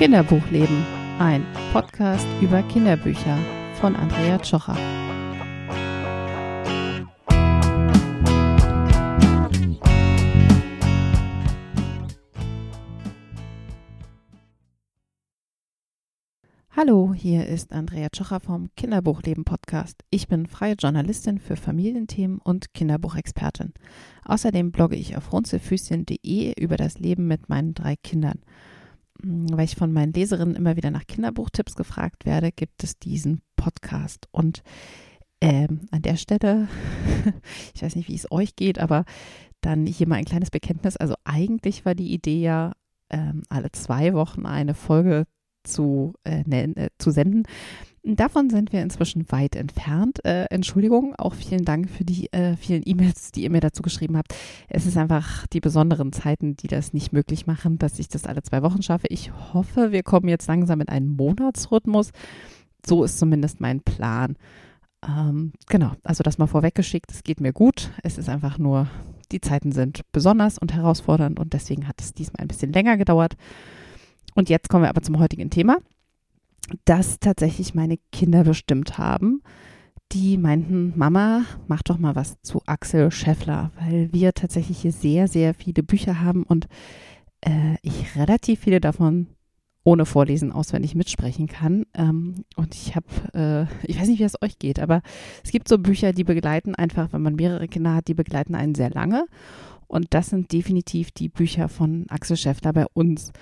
Kinderbuchleben, 0.00 0.82
ein 1.18 1.44
Podcast 1.74 2.26
über 2.40 2.62
Kinderbücher 2.62 3.36
von 3.74 3.94
Andrea 3.94 4.38
Tschocher. 4.38 4.74
Hallo, 16.74 17.12
hier 17.12 17.46
ist 17.46 17.70
Andrea 17.70 18.08
Tschocher 18.08 18.40
vom 18.40 18.70
Kinderbuchleben 18.76 19.44
Podcast. 19.44 20.02
Ich 20.08 20.28
bin 20.28 20.46
freie 20.46 20.76
Journalistin 20.76 21.38
für 21.38 21.56
Familienthemen 21.56 22.38
und 22.38 22.72
Kinderbuchexpertin. 22.72 23.74
Außerdem 24.24 24.72
blogge 24.72 24.96
ich 24.96 25.18
auf 25.18 25.30
runzelfüßchen.de 25.30 26.54
über 26.58 26.78
das 26.78 26.98
Leben 26.98 27.26
mit 27.26 27.50
meinen 27.50 27.74
drei 27.74 27.96
Kindern. 27.96 28.40
Weil 29.22 29.64
ich 29.64 29.76
von 29.76 29.92
meinen 29.92 30.12
Leserinnen 30.12 30.56
immer 30.56 30.76
wieder 30.76 30.90
nach 30.90 31.06
Kinderbuchtipps 31.06 31.74
gefragt 31.74 32.26
werde, 32.26 32.52
gibt 32.52 32.82
es 32.82 32.98
diesen 32.98 33.42
Podcast. 33.56 34.28
Und 34.30 34.62
ähm, 35.40 35.86
an 35.90 36.02
der 36.02 36.16
Stelle, 36.16 36.68
ich 37.74 37.82
weiß 37.82 37.96
nicht, 37.96 38.08
wie 38.08 38.14
es 38.14 38.30
euch 38.30 38.56
geht, 38.56 38.78
aber 38.78 39.04
dann 39.60 39.86
hier 39.86 40.08
mal 40.08 40.16
ein 40.16 40.24
kleines 40.24 40.50
Bekenntnis. 40.50 40.96
Also 40.96 41.14
eigentlich 41.24 41.84
war 41.84 41.94
die 41.94 42.12
Idee 42.12 42.40
ja, 42.40 42.72
ähm, 43.10 43.42
alle 43.48 43.72
zwei 43.72 44.14
Wochen 44.14 44.46
eine 44.46 44.74
Folge 44.74 45.26
zu, 45.64 46.14
äh, 46.24 46.40
äh, 46.40 46.88
zu 46.98 47.10
senden. 47.10 47.44
Davon 48.02 48.48
sind 48.48 48.72
wir 48.72 48.80
inzwischen 48.80 49.30
weit 49.30 49.56
entfernt. 49.56 50.24
Äh, 50.24 50.46
Entschuldigung, 50.48 51.14
auch 51.16 51.34
vielen 51.34 51.66
Dank 51.66 51.90
für 51.90 52.04
die 52.04 52.32
äh, 52.32 52.56
vielen 52.56 52.82
E-Mails, 52.86 53.30
die 53.30 53.42
ihr 53.42 53.50
mir 53.50 53.60
dazu 53.60 53.82
geschrieben 53.82 54.16
habt. 54.16 54.34
Es 54.68 54.86
ist 54.86 54.96
einfach 54.96 55.46
die 55.48 55.60
besonderen 55.60 56.12
Zeiten, 56.12 56.56
die 56.56 56.66
das 56.66 56.94
nicht 56.94 57.12
möglich 57.12 57.46
machen, 57.46 57.78
dass 57.78 57.98
ich 57.98 58.08
das 58.08 58.24
alle 58.24 58.42
zwei 58.42 58.62
Wochen 58.62 58.82
schaffe. 58.82 59.06
Ich 59.10 59.32
hoffe, 59.52 59.92
wir 59.92 60.02
kommen 60.02 60.28
jetzt 60.28 60.48
langsam 60.48 60.80
in 60.80 60.88
einen 60.88 61.14
Monatsrhythmus. 61.14 62.12
So 62.86 63.04
ist 63.04 63.18
zumindest 63.18 63.60
mein 63.60 63.82
Plan. 63.82 64.36
Ähm, 65.06 65.52
genau, 65.68 65.92
also 66.02 66.22
das 66.22 66.38
mal 66.38 66.46
vorweggeschickt, 66.46 67.10
es 67.10 67.22
geht 67.22 67.40
mir 67.40 67.52
gut. 67.52 67.90
Es 68.02 68.16
ist 68.16 68.30
einfach 68.30 68.56
nur, 68.56 68.88
die 69.30 69.42
Zeiten 69.42 69.72
sind 69.72 70.00
besonders 70.12 70.58
und 70.58 70.72
herausfordernd 70.72 71.38
und 71.38 71.52
deswegen 71.52 71.86
hat 71.86 72.00
es 72.00 72.14
diesmal 72.14 72.42
ein 72.42 72.48
bisschen 72.48 72.72
länger 72.72 72.96
gedauert. 72.96 73.36
Und 74.34 74.48
jetzt 74.48 74.68
kommen 74.68 74.84
wir 74.84 74.88
aber 74.90 75.02
zum 75.02 75.18
heutigen 75.18 75.50
Thema, 75.50 75.78
das 76.84 77.18
tatsächlich 77.18 77.74
meine 77.74 77.98
Kinder 78.12 78.44
bestimmt 78.44 78.98
haben. 78.98 79.42
Die 80.12 80.38
meinten, 80.38 80.92
Mama, 80.96 81.44
mach 81.68 81.82
doch 81.82 81.98
mal 81.98 82.16
was 82.16 82.40
zu 82.42 82.62
Axel 82.66 83.10
Scheffler, 83.10 83.70
weil 83.78 84.12
wir 84.12 84.34
tatsächlich 84.34 84.78
hier 84.78 84.92
sehr, 84.92 85.28
sehr 85.28 85.54
viele 85.54 85.82
Bücher 85.82 86.20
haben 86.20 86.42
und 86.42 86.66
äh, 87.42 87.76
ich 87.82 88.16
relativ 88.16 88.60
viele 88.60 88.80
davon 88.80 89.28
ohne 89.82 90.04
Vorlesen 90.04 90.52
auswendig 90.52 90.94
mitsprechen 90.94 91.46
kann. 91.46 91.86
Ähm, 91.94 92.44
und 92.56 92.74
ich 92.74 92.94
habe, 92.96 93.06
äh, 93.34 93.90
ich 93.90 94.00
weiß 94.00 94.08
nicht, 94.08 94.18
wie 94.18 94.24
es 94.24 94.40
euch 94.42 94.58
geht, 94.58 94.78
aber 94.78 95.02
es 95.42 95.50
gibt 95.50 95.68
so 95.68 95.78
Bücher, 95.78 96.12
die 96.12 96.24
begleiten 96.24 96.74
einfach, 96.74 97.12
wenn 97.12 97.22
man 97.22 97.36
mehrere 97.36 97.68
Kinder 97.68 97.94
hat, 97.94 98.08
die 98.08 98.14
begleiten 98.14 98.54
einen 98.54 98.74
sehr 98.74 98.90
lange. 98.90 99.26
Und 99.86 100.08
das 100.10 100.28
sind 100.28 100.52
definitiv 100.52 101.10
die 101.10 101.28
Bücher 101.28 101.68
von 101.68 102.06
Axel 102.10 102.36
Scheffler 102.36 102.72
bei 102.72 102.86
uns. 102.92 103.32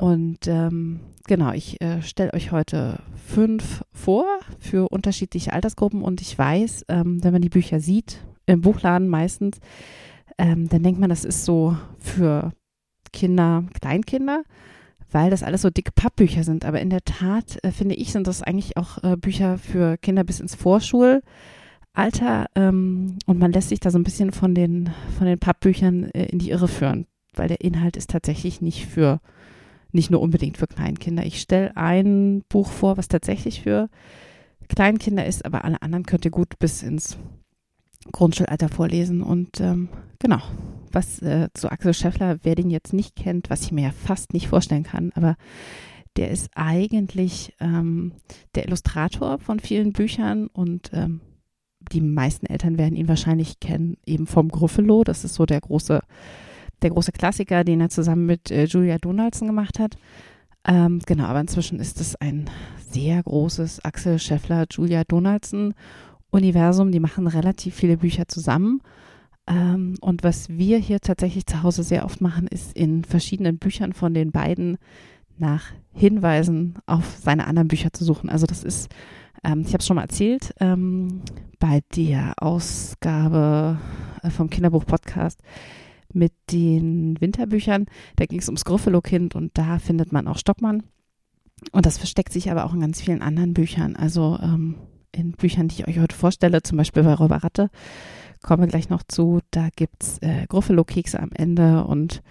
Und 0.00 0.46
ähm, 0.46 1.00
genau, 1.26 1.52
ich 1.52 1.78
äh, 1.82 2.00
stelle 2.00 2.32
euch 2.32 2.52
heute 2.52 3.00
fünf 3.22 3.84
vor 3.92 4.24
für 4.58 4.88
unterschiedliche 4.88 5.52
Altersgruppen. 5.52 6.00
Und 6.00 6.22
ich 6.22 6.38
weiß, 6.38 6.86
ähm, 6.88 7.22
wenn 7.22 7.34
man 7.34 7.42
die 7.42 7.50
Bücher 7.50 7.80
sieht, 7.80 8.24
im 8.46 8.62
Buchladen 8.62 9.08
meistens, 9.08 9.60
ähm, 10.38 10.70
dann 10.70 10.82
denkt 10.82 11.00
man, 11.00 11.10
das 11.10 11.26
ist 11.26 11.44
so 11.44 11.76
für 11.98 12.54
Kinder, 13.12 13.64
Kleinkinder, 13.78 14.42
weil 15.10 15.28
das 15.28 15.42
alles 15.42 15.60
so 15.60 15.68
dicke 15.68 15.92
Pappbücher 15.92 16.44
sind. 16.44 16.64
Aber 16.64 16.80
in 16.80 16.88
der 16.88 17.04
Tat, 17.04 17.58
äh, 17.62 17.70
finde 17.70 17.94
ich, 17.94 18.10
sind 18.10 18.26
das 18.26 18.42
eigentlich 18.42 18.78
auch 18.78 19.04
äh, 19.04 19.18
Bücher 19.18 19.58
für 19.58 19.98
Kinder 19.98 20.24
bis 20.24 20.40
ins 20.40 20.54
Vorschulalter. 20.54 22.46
Ähm, 22.54 23.18
und 23.26 23.38
man 23.38 23.52
lässt 23.52 23.68
sich 23.68 23.80
da 23.80 23.90
so 23.90 23.98
ein 23.98 24.04
bisschen 24.04 24.32
von 24.32 24.54
den, 24.54 24.94
von 25.18 25.26
den 25.26 25.38
Pappbüchern 25.38 26.04
äh, 26.12 26.24
in 26.24 26.38
die 26.38 26.52
Irre 26.52 26.68
führen, 26.68 27.06
weil 27.34 27.48
der 27.48 27.60
Inhalt 27.60 27.98
ist 27.98 28.08
tatsächlich 28.08 28.62
nicht 28.62 28.86
für 28.86 29.20
nicht 29.92 30.10
nur 30.10 30.20
unbedingt 30.20 30.58
für 30.58 30.66
Kleinkinder. 30.66 31.24
Ich 31.24 31.40
stelle 31.40 31.76
ein 31.76 32.42
Buch 32.48 32.70
vor, 32.70 32.96
was 32.96 33.08
tatsächlich 33.08 33.62
für 33.62 33.88
Kleinkinder 34.68 35.26
ist, 35.26 35.44
aber 35.44 35.64
alle 35.64 35.82
anderen 35.82 36.06
könnt 36.06 36.24
ihr 36.24 36.30
gut 36.30 36.58
bis 36.58 36.82
ins 36.82 37.18
Grundschulalter 38.12 38.68
vorlesen. 38.68 39.22
Und 39.22 39.60
ähm, 39.60 39.88
genau, 40.18 40.40
was 40.92 41.20
äh, 41.22 41.48
zu 41.54 41.70
Axel 41.70 41.94
Scheffler, 41.94 42.38
wer 42.42 42.54
den 42.54 42.70
jetzt 42.70 42.92
nicht 42.92 43.16
kennt, 43.16 43.50
was 43.50 43.62
ich 43.62 43.72
mir 43.72 43.82
ja 43.82 43.92
fast 43.92 44.32
nicht 44.32 44.48
vorstellen 44.48 44.84
kann, 44.84 45.12
aber 45.14 45.36
der 46.16 46.30
ist 46.30 46.50
eigentlich 46.54 47.54
ähm, 47.60 48.12
der 48.54 48.66
Illustrator 48.66 49.38
von 49.38 49.60
vielen 49.60 49.92
Büchern 49.92 50.48
und 50.48 50.90
ähm, 50.92 51.20
die 51.92 52.00
meisten 52.00 52.46
Eltern 52.46 52.78
werden 52.78 52.96
ihn 52.96 53.08
wahrscheinlich 53.08 53.60
kennen, 53.60 53.96
eben 54.06 54.26
vom 54.26 54.48
Gruffalo. 54.48 55.04
Das 55.04 55.24
ist 55.24 55.34
so 55.34 55.46
der 55.46 55.60
große 55.60 56.00
der 56.82 56.90
große 56.90 57.12
Klassiker, 57.12 57.64
den 57.64 57.80
er 57.80 57.90
zusammen 57.90 58.26
mit 58.26 58.50
äh, 58.50 58.64
Julia 58.64 58.98
Donaldson 58.98 59.48
gemacht 59.48 59.78
hat. 59.78 59.96
Ähm, 60.66 61.00
genau, 61.06 61.24
aber 61.24 61.40
inzwischen 61.40 61.80
ist 61.80 62.00
es 62.00 62.16
ein 62.16 62.50
sehr 62.90 63.22
großes 63.22 63.84
Axel 63.84 64.18
Scheffler, 64.18 64.66
Julia 64.70 65.04
Donaldson 65.04 65.74
Universum. 66.30 66.92
Die 66.92 67.00
machen 67.00 67.26
relativ 67.26 67.74
viele 67.74 67.96
Bücher 67.96 68.28
zusammen. 68.28 68.82
Ähm, 69.46 69.94
und 70.00 70.22
was 70.22 70.48
wir 70.48 70.78
hier 70.78 71.00
tatsächlich 71.00 71.46
zu 71.46 71.62
Hause 71.62 71.82
sehr 71.82 72.04
oft 72.04 72.20
machen, 72.20 72.46
ist 72.46 72.76
in 72.76 73.04
verschiedenen 73.04 73.58
Büchern 73.58 73.92
von 73.92 74.14
den 74.14 74.32
beiden 74.32 74.78
nach 75.38 75.72
Hinweisen 75.92 76.74
auf 76.86 77.16
seine 77.20 77.46
anderen 77.46 77.68
Bücher 77.68 77.92
zu 77.92 78.04
suchen. 78.04 78.28
Also 78.28 78.46
das 78.46 78.62
ist, 78.62 78.90
ähm, 79.42 79.62
ich 79.62 79.68
habe 79.68 79.78
es 79.78 79.86
schon 79.86 79.96
mal 79.96 80.02
erzählt, 80.02 80.54
ähm, 80.60 81.22
bei 81.58 81.80
der 81.96 82.34
Ausgabe 82.36 83.78
äh, 84.22 84.30
vom 84.30 84.50
Kinderbuch-Podcast 84.50 85.40
mit 86.14 86.32
den 86.50 87.20
Winterbüchern. 87.20 87.86
Da 88.16 88.26
ging 88.26 88.38
es 88.38 88.48
ums 88.48 88.64
Gruffalo-Kind 88.64 89.34
und 89.34 89.56
da 89.56 89.78
findet 89.78 90.12
man 90.12 90.26
auch 90.26 90.38
Stockmann. 90.38 90.82
Und 91.72 91.86
das 91.86 91.98
versteckt 91.98 92.32
sich 92.32 92.50
aber 92.50 92.64
auch 92.64 92.74
in 92.74 92.80
ganz 92.80 93.00
vielen 93.00 93.22
anderen 93.22 93.54
Büchern. 93.54 93.96
Also 93.96 94.38
ähm, 94.42 94.76
in 95.12 95.32
Büchern, 95.32 95.68
die 95.68 95.80
ich 95.80 95.88
euch 95.88 95.98
heute 95.98 96.16
vorstelle, 96.16 96.62
zum 96.62 96.78
Beispiel 96.78 97.02
bei 97.02 97.14
Räuber 97.14 97.36
Ratte, 97.36 97.70
kommen 98.42 98.62
wir 98.62 98.68
gleich 98.68 98.88
noch 98.88 99.02
zu. 99.02 99.40
Da 99.50 99.68
gibt 99.74 100.02
es 100.02 100.18
äh, 100.18 100.46
Gruffalo-Kekse 100.48 101.20
am 101.20 101.30
Ende 101.32 101.84
und 101.84 102.22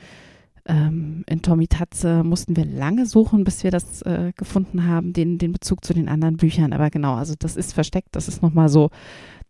ähm, 0.65 1.23
in 1.27 1.41
Tommy 1.41 1.67
Tatze 1.67 2.23
mussten 2.23 2.55
wir 2.55 2.65
lange 2.65 3.05
suchen, 3.05 3.43
bis 3.43 3.63
wir 3.63 3.71
das 3.71 4.01
äh, 4.03 4.33
gefunden 4.35 4.85
haben, 4.85 5.13
den, 5.13 5.37
den 5.37 5.51
Bezug 5.51 5.83
zu 5.83 5.93
den 5.93 6.09
anderen 6.09 6.37
Büchern. 6.37 6.73
Aber 6.73 6.89
genau, 6.89 7.15
also 7.15 7.33
das 7.37 7.55
ist 7.55 7.73
versteckt, 7.73 8.09
das 8.11 8.27
ist 8.27 8.41
nochmal 8.41 8.69
so 8.69 8.89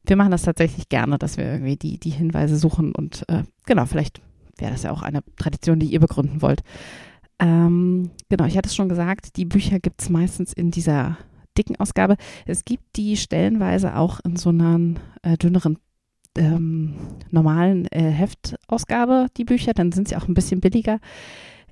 wir 0.06 0.16
machen 0.16 0.32
das 0.32 0.44
tatsächlich 0.44 0.90
gerne, 0.90 1.18
dass 1.18 1.38
wir 1.38 1.46
irgendwie 1.46 1.78
die, 1.78 2.00
die 2.00 2.10
Hinweise 2.10 2.58
suchen 2.58 2.94
und 2.94 3.26
äh, 3.28 3.44
genau, 3.66 3.86
vielleicht 3.86 4.22
wäre 4.58 4.72
das 4.72 4.84
ja 4.84 4.92
auch 4.92 5.02
eine 5.02 5.24
Tradition, 5.38 5.80
die 5.80 5.88
ihr 5.88 6.00
begründen 6.00 6.42
wollt. 6.42 6.62
Ähm, 7.40 8.12
genau, 8.28 8.46
ich 8.46 8.58
hatte 8.58 8.68
es 8.68 8.76
schon 8.76 8.90
gesagt, 8.90 9.38
die 9.38 9.46
Bücher 9.46 9.80
gibt 9.80 10.02
es 10.02 10.10
meistens 10.10 10.54
in 10.54 10.72
dieser 10.72 11.18
dicken 11.58 11.78
Ausgabe. 11.78 12.18
Es 12.46 12.66
gibt 12.66 12.84
die 12.96 13.18
stellenweise 13.18 13.96
auch 13.96 14.20
in 14.22 14.36
so 14.36 14.50
einer 14.50 14.96
äh, 15.22 15.38
dünneren 15.38 15.78
ähm, 16.38 16.96
normalen 17.32 17.86
äh, 17.88 18.12
Heftausgabe, 18.12 19.28
die 19.38 19.46
Bücher, 19.46 19.74
dann 19.74 19.92
sind 19.92 20.08
sie 20.08 20.16
auch 20.16 20.28
ein 20.28 20.34
bisschen 20.34 20.62
billiger. 20.62 21.00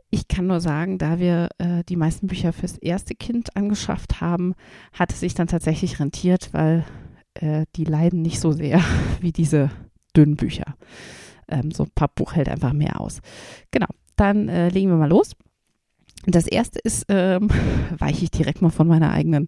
Ich 0.09 0.27
kann 0.29 0.47
nur 0.47 0.61
sagen, 0.61 0.97
da 0.97 1.19
wir 1.19 1.49
äh, 1.57 1.83
die 1.83 1.97
meisten 1.97 2.27
Bücher 2.27 2.53
fürs 2.53 2.77
erste 2.77 3.13
Kind 3.13 3.55
angeschafft 3.57 4.21
haben, 4.21 4.55
hat 4.93 5.11
es 5.11 5.19
sich 5.19 5.33
dann 5.35 5.47
tatsächlich 5.47 5.99
rentiert, 5.99 6.49
weil 6.53 6.85
äh, 7.41 7.65
die 7.75 7.85
leiden 7.85 8.21
nicht 8.21 8.39
so 8.39 8.51
sehr 8.51 8.81
wie 9.21 9.31
diese 9.31 9.69
dünnen 10.15 10.35
Bücher. 10.35 10.75
Ähm, 11.47 11.71
so 11.71 11.83
ein 11.83 11.91
Pappbuch 11.95 12.33
hält 12.33 12.49
einfach 12.49 12.73
mehr 12.73 12.99
aus. 12.99 13.19
Genau, 13.71 13.87
dann 14.15 14.49
äh, 14.49 14.69
legen 14.69 14.89
wir 14.89 14.97
mal 14.97 15.09
los. 15.09 15.35
Das 16.25 16.45
erste 16.45 16.79
ist, 16.79 17.05
ähm, 17.07 17.49
weiche 17.97 18.25
ich 18.25 18.31
direkt 18.31 18.61
mal 18.61 18.69
von 18.69 18.87
meiner 18.87 19.11
eigenen 19.11 19.47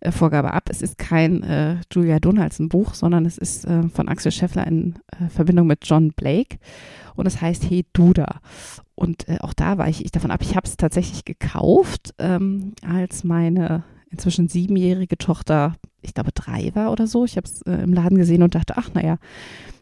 äh, 0.00 0.10
Vorgabe 0.10 0.52
ab. 0.52 0.64
Es 0.68 0.82
ist 0.82 0.98
kein 0.98 1.42
äh, 1.42 1.76
Julia 1.90 2.20
Donaldson 2.20 2.68
Buch, 2.68 2.94
sondern 2.94 3.24
es 3.24 3.38
ist 3.38 3.64
äh, 3.64 3.88
von 3.88 4.08
Axel 4.08 4.30
Scheffler 4.30 4.66
in 4.66 4.98
äh, 5.12 5.28
Verbindung 5.30 5.66
mit 5.66 5.80
John 5.84 6.12
Blake 6.12 6.58
und 7.14 7.26
es 7.26 7.40
heißt 7.40 7.70
Hey 7.70 7.86
Duda. 7.94 8.40
Und 8.94 9.26
äh, 9.28 9.38
auch 9.40 9.54
da 9.54 9.78
weiche 9.78 10.04
ich 10.04 10.10
davon 10.10 10.30
ab. 10.30 10.40
Ich 10.42 10.54
habe 10.54 10.66
es 10.66 10.76
tatsächlich 10.76 11.24
gekauft, 11.24 12.14
ähm, 12.18 12.74
als 12.86 13.24
meine 13.24 13.84
inzwischen 14.10 14.48
siebenjährige 14.48 15.16
Tochter 15.16 15.76
ich 16.02 16.14
glaube, 16.14 16.32
drei 16.32 16.74
war 16.74 16.92
oder 16.92 17.06
so. 17.06 17.24
Ich 17.24 17.36
habe 17.36 17.46
es 17.46 17.62
äh, 17.62 17.82
im 17.82 17.92
Laden 17.92 18.18
gesehen 18.18 18.42
und 18.42 18.54
dachte, 18.54 18.74
ach 18.76 18.92
naja, 18.94 19.18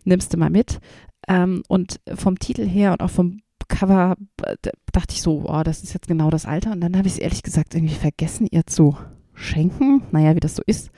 nimmst 0.04 0.32
du 0.32 0.38
mal 0.38 0.50
mit. 0.50 0.80
Ähm, 1.28 1.62
und 1.68 2.00
vom 2.14 2.38
Titel 2.38 2.66
her 2.66 2.92
und 2.92 3.02
auch 3.02 3.10
vom 3.10 3.40
Cover 3.68 4.16
äh, 4.42 4.56
dachte 4.92 5.14
ich 5.14 5.22
so, 5.22 5.44
oh, 5.46 5.62
das 5.62 5.82
ist 5.82 5.92
jetzt 5.92 6.08
genau 6.08 6.30
das 6.30 6.46
Alter. 6.46 6.72
Und 6.72 6.80
dann 6.80 6.96
habe 6.96 7.08
ich 7.08 7.14
es 7.14 7.18
ehrlich 7.18 7.42
gesagt 7.42 7.74
irgendwie 7.74 7.94
vergessen, 7.94 8.46
ihr 8.50 8.66
zu 8.66 8.96
schenken. 9.34 10.02
Naja, 10.12 10.34
wie 10.34 10.40
das 10.40 10.56
so 10.56 10.62
ist. 10.66 10.90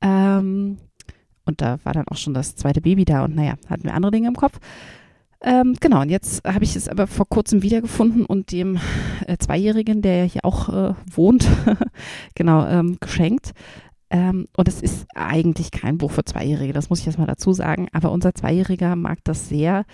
Ähm, 0.00 0.78
und 1.44 1.60
da 1.60 1.78
war 1.84 1.92
dann 1.92 2.08
auch 2.08 2.16
schon 2.16 2.34
das 2.34 2.54
zweite 2.54 2.80
Baby 2.80 3.04
da 3.04 3.24
und 3.24 3.34
naja, 3.34 3.54
hatten 3.68 3.84
wir 3.84 3.94
andere 3.94 4.12
Dinge 4.12 4.28
im 4.28 4.36
Kopf. 4.36 4.58
Ähm, 5.42 5.74
genau, 5.80 6.02
und 6.02 6.10
jetzt 6.10 6.46
habe 6.46 6.64
ich 6.64 6.76
es 6.76 6.86
aber 6.86 7.06
vor 7.06 7.26
kurzem 7.26 7.62
wiedergefunden 7.62 8.26
und 8.26 8.52
dem 8.52 8.78
äh, 9.26 9.38
Zweijährigen, 9.38 10.02
der 10.02 10.24
hier 10.24 10.44
auch 10.44 10.68
äh, 10.68 10.94
wohnt, 11.10 11.48
genau, 12.34 12.66
ähm, 12.66 12.98
geschenkt. 13.00 13.52
Ähm, 14.10 14.48
und 14.56 14.66
es 14.68 14.82
ist 14.82 15.06
eigentlich 15.14 15.70
kein 15.70 15.98
Buch 15.98 16.10
für 16.10 16.24
Zweijährige, 16.24 16.72
das 16.72 16.90
muss 16.90 17.00
ich 17.00 17.06
erstmal 17.06 17.28
dazu 17.28 17.52
sagen. 17.52 17.88
Aber 17.92 18.10
unser 18.10 18.34
Zweijähriger 18.34 18.96
mag 18.96 19.18
das 19.24 19.48
sehr. 19.48 19.84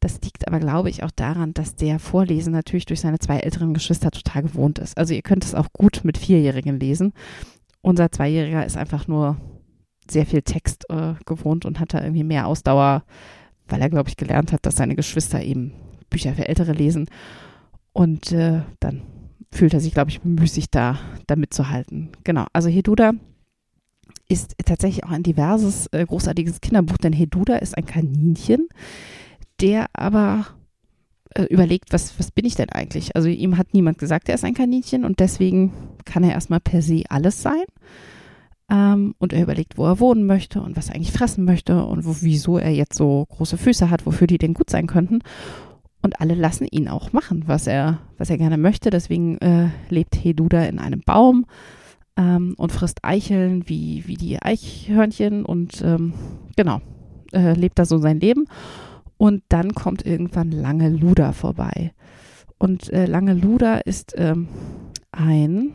Das 0.00 0.18
liegt 0.22 0.48
aber, 0.48 0.60
glaube 0.60 0.88
ich, 0.88 1.02
auch 1.02 1.10
daran, 1.10 1.52
dass 1.52 1.76
der 1.76 1.98
Vorlesen 1.98 2.54
natürlich 2.54 2.86
durch 2.86 3.00
seine 3.00 3.18
zwei 3.18 3.38
älteren 3.38 3.74
Geschwister 3.74 4.10
total 4.10 4.42
gewohnt 4.42 4.78
ist. 4.78 4.96
Also 4.96 5.12
ihr 5.12 5.20
könnt 5.20 5.44
es 5.44 5.54
auch 5.54 5.68
gut 5.74 6.00
mit 6.04 6.16
Vierjährigen 6.16 6.80
lesen. 6.80 7.12
Unser 7.82 8.10
Zweijähriger 8.10 8.64
ist 8.64 8.78
einfach 8.78 9.06
nur 9.08 9.36
sehr 10.10 10.24
viel 10.24 10.40
Text 10.40 10.86
äh, 10.88 11.14
gewohnt 11.26 11.66
und 11.66 11.78
hat 11.78 11.92
da 11.92 12.02
irgendwie 12.02 12.24
mehr 12.24 12.46
Ausdauer, 12.46 13.04
weil 13.68 13.82
er, 13.82 13.90
glaube 13.90 14.08
ich, 14.08 14.16
gelernt 14.16 14.52
hat, 14.52 14.64
dass 14.64 14.76
seine 14.76 14.96
Geschwister 14.96 15.42
eben 15.42 15.74
Bücher 16.08 16.34
für 16.34 16.48
Ältere 16.48 16.72
lesen. 16.72 17.06
Und 17.92 18.32
äh, 18.32 18.62
dann 18.80 19.02
fühlt 19.52 19.74
er 19.74 19.80
sich, 19.80 19.92
glaube 19.92 20.10
ich, 20.10 20.22
bemüßigt, 20.22 20.74
da, 20.74 20.98
da 21.26 21.36
mitzuhalten. 21.36 22.10
Genau, 22.24 22.46
also 22.52 22.70
Heduda 22.70 23.12
ist 24.28 24.54
tatsächlich 24.64 25.04
auch 25.04 25.10
ein 25.10 25.22
diverses, 25.22 25.86
äh, 25.88 26.04
großartiges 26.04 26.60
Kinderbuch, 26.60 26.98
denn 26.98 27.12
Heduda 27.12 27.56
ist 27.56 27.76
ein 27.76 27.86
Kaninchen, 27.86 28.68
der 29.60 29.86
aber 29.92 30.46
äh, 31.34 31.44
überlegt, 31.44 31.92
was, 31.92 32.18
was 32.18 32.30
bin 32.30 32.44
ich 32.44 32.54
denn 32.54 32.70
eigentlich? 32.70 33.14
Also 33.16 33.28
ihm 33.28 33.56
hat 33.56 33.74
niemand 33.74 33.98
gesagt, 33.98 34.28
er 34.28 34.34
ist 34.34 34.44
ein 34.44 34.54
Kaninchen 34.54 35.04
und 35.04 35.20
deswegen 35.20 35.72
kann 36.04 36.24
er 36.24 36.32
erstmal 36.32 36.60
per 36.60 36.82
se 36.82 37.04
alles 37.08 37.42
sein. 37.42 37.64
Ähm, 38.70 39.14
und 39.18 39.32
er 39.32 39.42
überlegt, 39.42 39.78
wo 39.78 39.86
er 39.86 40.00
wohnen 40.00 40.26
möchte 40.26 40.60
und 40.60 40.76
was 40.76 40.88
er 40.88 40.94
eigentlich 40.94 41.12
fressen 41.12 41.44
möchte 41.44 41.84
und 41.84 42.04
wo, 42.04 42.16
wieso 42.20 42.58
er 42.58 42.70
jetzt 42.70 42.96
so 42.96 43.26
große 43.28 43.58
Füße 43.58 43.90
hat, 43.90 44.06
wofür 44.06 44.26
die 44.26 44.38
denn 44.38 44.54
gut 44.54 44.70
sein 44.70 44.86
könnten. 44.86 45.20
Und 46.02 46.20
alle 46.20 46.34
lassen 46.34 46.66
ihn 46.70 46.88
auch 46.88 47.12
machen, 47.12 47.44
was 47.46 47.66
er, 47.66 47.98
was 48.16 48.30
er 48.30 48.38
gerne 48.38 48.56
möchte. 48.56 48.90
Deswegen 48.90 49.38
äh, 49.38 49.68
lebt 49.88 50.16
Heduda 50.16 50.64
in 50.64 50.78
einem 50.78 51.00
Baum 51.00 51.46
ähm, 52.20 52.54
und 52.58 52.70
frisst 52.70 53.02
Eicheln 53.02 53.68
wie, 53.68 54.06
wie 54.06 54.16
die 54.16 54.40
Eichhörnchen 54.40 55.44
und 55.44 55.80
ähm, 55.82 56.12
genau, 56.54 56.80
äh, 57.32 57.54
lebt 57.54 57.78
da 57.78 57.84
so 57.84 57.98
sein 57.98 58.20
Leben. 58.20 58.46
Und 59.16 59.42
dann 59.48 59.74
kommt 59.74 60.06
irgendwann 60.06 60.50
Lange 60.50 60.88
Luda 60.88 61.32
vorbei. 61.32 61.92
Und 62.58 62.92
äh, 62.92 63.06
Lange 63.06 63.34
Luda 63.34 63.78
ist 63.78 64.14
ähm, 64.16 64.48
ein, 65.12 65.72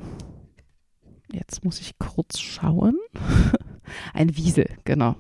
jetzt 1.32 1.64
muss 1.64 1.80
ich 1.80 1.98
kurz 1.98 2.40
schauen, 2.40 2.96
ein 4.14 4.36
Wiesel, 4.38 4.68
genau. 4.84 5.16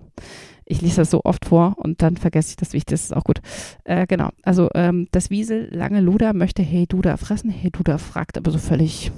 Ich 0.67 0.81
lese 0.81 0.97
das 0.97 1.11
so 1.11 1.21
oft 1.23 1.45
vor 1.45 1.75
und 1.77 2.01
dann 2.01 2.17
vergesse 2.17 2.49
ich 2.49 2.55
das 2.55 2.73
Wichtigste, 2.73 2.93
das 2.93 3.03
ist 3.03 3.15
auch 3.15 3.23
gut. 3.23 3.39
Äh, 3.83 4.07
genau, 4.07 4.29
also 4.41 4.69
ähm, 4.73 5.07
das 5.11 5.29
Wiesel, 5.29 5.69
Lange 5.71 6.01
Luda, 6.01 6.33
möchte 6.33 6.63
Hey 6.63 6.87
Duda 6.87 7.17
fressen. 7.17 7.51
Hey 7.51 7.69
Duda 7.69 7.99
fragt 7.99 8.37
aber 8.37 8.49
so 8.49 8.57
völlig 8.57 9.11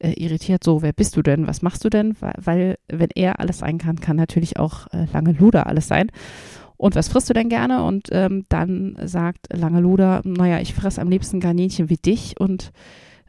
äh, 0.00 0.12
irritiert, 0.12 0.64
so, 0.64 0.82
wer 0.82 0.92
bist 0.92 1.16
du 1.16 1.22
denn, 1.22 1.46
was 1.46 1.62
machst 1.62 1.84
du 1.84 1.90
denn? 1.90 2.16
Weil, 2.20 2.76
wenn 2.88 3.10
er 3.14 3.38
alles 3.40 3.58
sein 3.58 3.78
kann, 3.78 4.00
kann 4.00 4.16
natürlich 4.16 4.58
auch 4.58 4.86
äh, 4.92 5.06
Lange 5.12 5.32
Luda 5.32 5.62
alles 5.62 5.88
sein. 5.88 6.10
Und 6.76 6.94
was 6.94 7.08
frisst 7.08 7.28
du 7.28 7.34
denn 7.34 7.50
gerne? 7.50 7.84
Und 7.84 8.08
ähm, 8.10 8.46
dann 8.48 8.96
sagt 9.04 9.48
Lange 9.52 9.80
Luda, 9.80 10.22
naja, 10.24 10.60
ich 10.60 10.74
fress 10.74 10.98
am 10.98 11.10
liebsten 11.10 11.38
Garninchen 11.38 11.90
wie 11.90 11.98
dich 11.98 12.40
und 12.40 12.72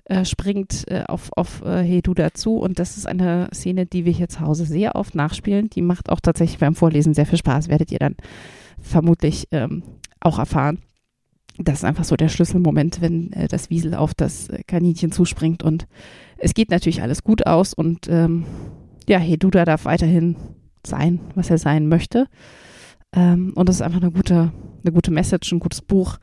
äh, 0.06 0.26
springt 0.26 0.86
äh, 0.90 1.04
auf, 1.08 1.30
auf 1.36 1.62
äh, 1.64 1.84
Hey 1.84 2.02
du 2.02 2.14
dazu. 2.14 2.58
Und 2.58 2.80
das 2.80 2.98
ist 2.98 3.08
eine 3.08 3.50
Szene, 3.54 3.86
die 3.86 4.06
wir 4.06 4.14
hier 4.14 4.30
zu 4.30 4.40
Hause 4.40 4.66
sehr 4.66 4.96
oft 4.96 5.16
nachspielen. 5.16 5.70
Die 5.70 5.82
macht 5.82 6.10
auch 6.10 6.22
tatsächlich 6.22 6.60
beim 6.60 6.76
Vorlesen 6.76 7.14
sehr 7.14 7.26
viel 7.26 7.38
Spaß, 7.38 7.68
werdet 7.68 7.92
ihr 7.92 8.00
dann 8.00 8.16
vermutlich 8.80 9.48
ähm, 9.52 9.84
auch 10.22 10.40
erfahren. 10.40 10.80
Das 11.64 11.80
ist 11.80 11.84
einfach 11.84 12.04
so 12.04 12.16
der 12.16 12.30
Schlüsselmoment, 12.30 13.02
wenn 13.02 13.32
äh, 13.34 13.48
das 13.48 13.70
Wiesel 13.70 13.96
auf 13.96 14.14
das 14.14 14.50
äh, 14.50 14.64
Kaninchen 14.66 15.12
zuspringt 15.12 15.64
und 15.64 15.88
es 16.38 16.54
geht 16.54 16.72
natürlich 16.72 17.02
alles 17.02 17.24
gut 17.24 17.46
aus 17.46 17.74
und 17.74 18.08
ähm, 18.10 18.46
ja, 19.08 19.20
Heduda 19.20 19.66
darf 19.66 19.86
weiterhin 19.86 20.36
sein, 20.86 21.20
was 21.36 21.50
er 21.50 21.58
sein 21.58 21.88
möchte. 21.88 22.28
Ähm, 23.14 23.54
und 23.56 23.70
das 23.70 23.76
ist 23.76 23.82
einfach 23.82 24.02
eine 24.02 24.12
gute, 24.12 24.52
eine 24.84 24.92
gute 24.94 25.12
Message, 25.12 25.52
ein 25.52 25.60
gutes 25.60 25.82
Buch, 25.82 26.18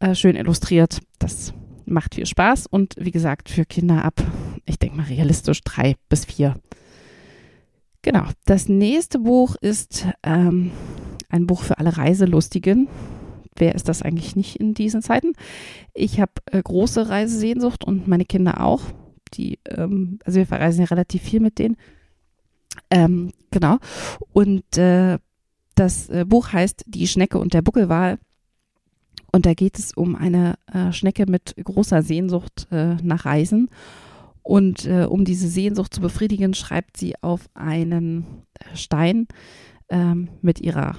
äh, 0.00 0.14
schön 0.14 0.36
illustriert. 0.36 1.00
Das 1.18 1.54
macht 1.86 2.14
viel 2.14 2.26
Spaß 2.26 2.66
und 2.66 2.94
wie 2.98 3.10
gesagt, 3.10 3.48
für 3.48 3.64
Kinder 3.64 4.04
ab, 4.04 4.22
ich 4.64 4.78
denke 4.78 4.96
mal 4.96 5.06
realistisch, 5.06 5.62
drei 5.62 5.94
bis 6.08 6.24
vier. 6.24 6.56
Genau. 8.02 8.24
Das 8.44 8.68
nächste 8.68 9.18
Buch 9.18 9.56
ist 9.56 10.06
ähm, 10.22 10.72
ein 11.30 11.46
Buch 11.46 11.62
für 11.62 11.78
alle 11.78 11.96
Reiselustigen. 11.96 12.88
Wer 13.56 13.74
ist 13.74 13.88
das 13.88 14.02
eigentlich 14.02 14.36
nicht 14.36 14.56
in 14.56 14.74
diesen 14.74 15.02
Zeiten? 15.02 15.32
Ich 15.92 16.20
habe 16.20 16.32
äh, 16.46 16.62
große 16.62 17.08
Reisesehnsucht 17.08 17.84
und 17.84 18.08
meine 18.08 18.24
Kinder 18.24 18.64
auch 18.64 18.82
die, 19.34 19.58
ähm, 19.68 20.18
also 20.24 20.38
wir 20.38 20.46
verreisen 20.46 20.80
ja 20.80 20.86
relativ 20.86 21.22
viel 21.22 21.40
mit 21.40 21.58
denen. 21.58 21.76
Ähm, 22.90 23.32
genau. 23.50 23.78
Und 24.32 24.78
äh, 24.78 25.18
das 25.74 26.08
äh, 26.08 26.24
Buch 26.26 26.52
heißt 26.52 26.84
Die 26.86 27.06
Schnecke 27.06 27.38
und 27.38 27.54
der 27.54 27.62
Buckelwal. 27.62 28.18
Und 29.32 29.46
da 29.46 29.54
geht 29.54 29.78
es 29.78 29.92
um 29.92 30.14
eine 30.14 30.54
äh, 30.72 30.92
Schnecke 30.92 31.26
mit 31.28 31.54
großer 31.62 32.02
Sehnsucht 32.02 32.68
äh, 32.70 32.94
nach 33.02 33.24
Reisen. 33.24 33.68
Und 34.42 34.86
äh, 34.86 35.06
um 35.08 35.24
diese 35.24 35.48
Sehnsucht 35.48 35.94
zu 35.94 36.00
befriedigen, 36.00 36.54
schreibt 36.54 36.96
sie 36.96 37.14
auf 37.22 37.48
einen 37.54 38.44
äh, 38.54 38.76
Stein 38.76 39.26
ähm, 39.88 40.28
mit 40.42 40.60
ihrer 40.60 40.96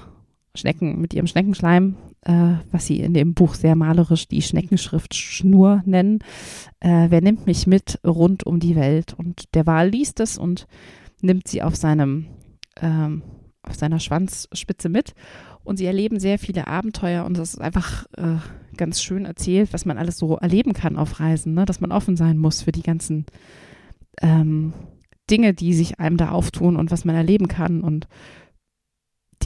Schnecken, 0.54 1.00
mit 1.00 1.14
ihrem 1.14 1.26
Schneckenschleim, 1.26 1.96
äh, 2.26 2.56
was 2.72 2.86
sie 2.86 3.00
in 3.00 3.14
dem 3.14 3.34
Buch 3.34 3.54
sehr 3.54 3.76
malerisch 3.76 4.26
die 4.26 4.42
Schneckenschrift 4.42 5.14
Schnur 5.14 5.82
nennen. 5.86 6.18
Äh, 6.80 7.06
wer 7.08 7.20
nimmt 7.20 7.46
mich 7.46 7.66
mit 7.66 8.00
rund 8.04 8.44
um 8.44 8.58
die 8.58 8.74
Welt? 8.74 9.14
Und 9.16 9.54
der 9.54 9.66
Wal 9.66 9.90
liest 9.90 10.18
es 10.18 10.36
und 10.36 10.66
nimmt 11.20 11.46
sie 11.46 11.62
auf 11.62 11.76
seinem, 11.76 12.26
ähm, 12.80 13.22
auf 13.62 13.76
seiner 13.76 14.00
Schwanzspitze 14.00 14.88
mit. 14.88 15.14
Und 15.62 15.76
sie 15.76 15.86
erleben 15.86 16.18
sehr 16.18 16.38
viele 16.38 16.66
Abenteuer 16.66 17.24
und 17.24 17.38
das 17.38 17.54
ist 17.54 17.60
einfach 17.60 18.06
äh, 18.16 18.38
ganz 18.76 19.02
schön 19.02 19.24
erzählt, 19.24 19.72
was 19.72 19.84
man 19.84 19.98
alles 19.98 20.16
so 20.18 20.36
erleben 20.36 20.72
kann 20.72 20.96
auf 20.96 21.20
Reisen, 21.20 21.54
ne? 21.54 21.64
dass 21.64 21.80
man 21.80 21.92
offen 21.92 22.16
sein 22.16 22.38
muss 22.38 22.62
für 22.62 22.72
die 22.72 22.82
ganzen 22.82 23.26
ähm, 24.20 24.72
Dinge, 25.30 25.54
die 25.54 25.74
sich 25.74 25.98
einem 25.98 26.16
da 26.16 26.30
auftun 26.30 26.76
und 26.76 26.90
was 26.90 27.04
man 27.04 27.16
erleben 27.16 27.48
kann 27.48 27.82
und 27.82 28.06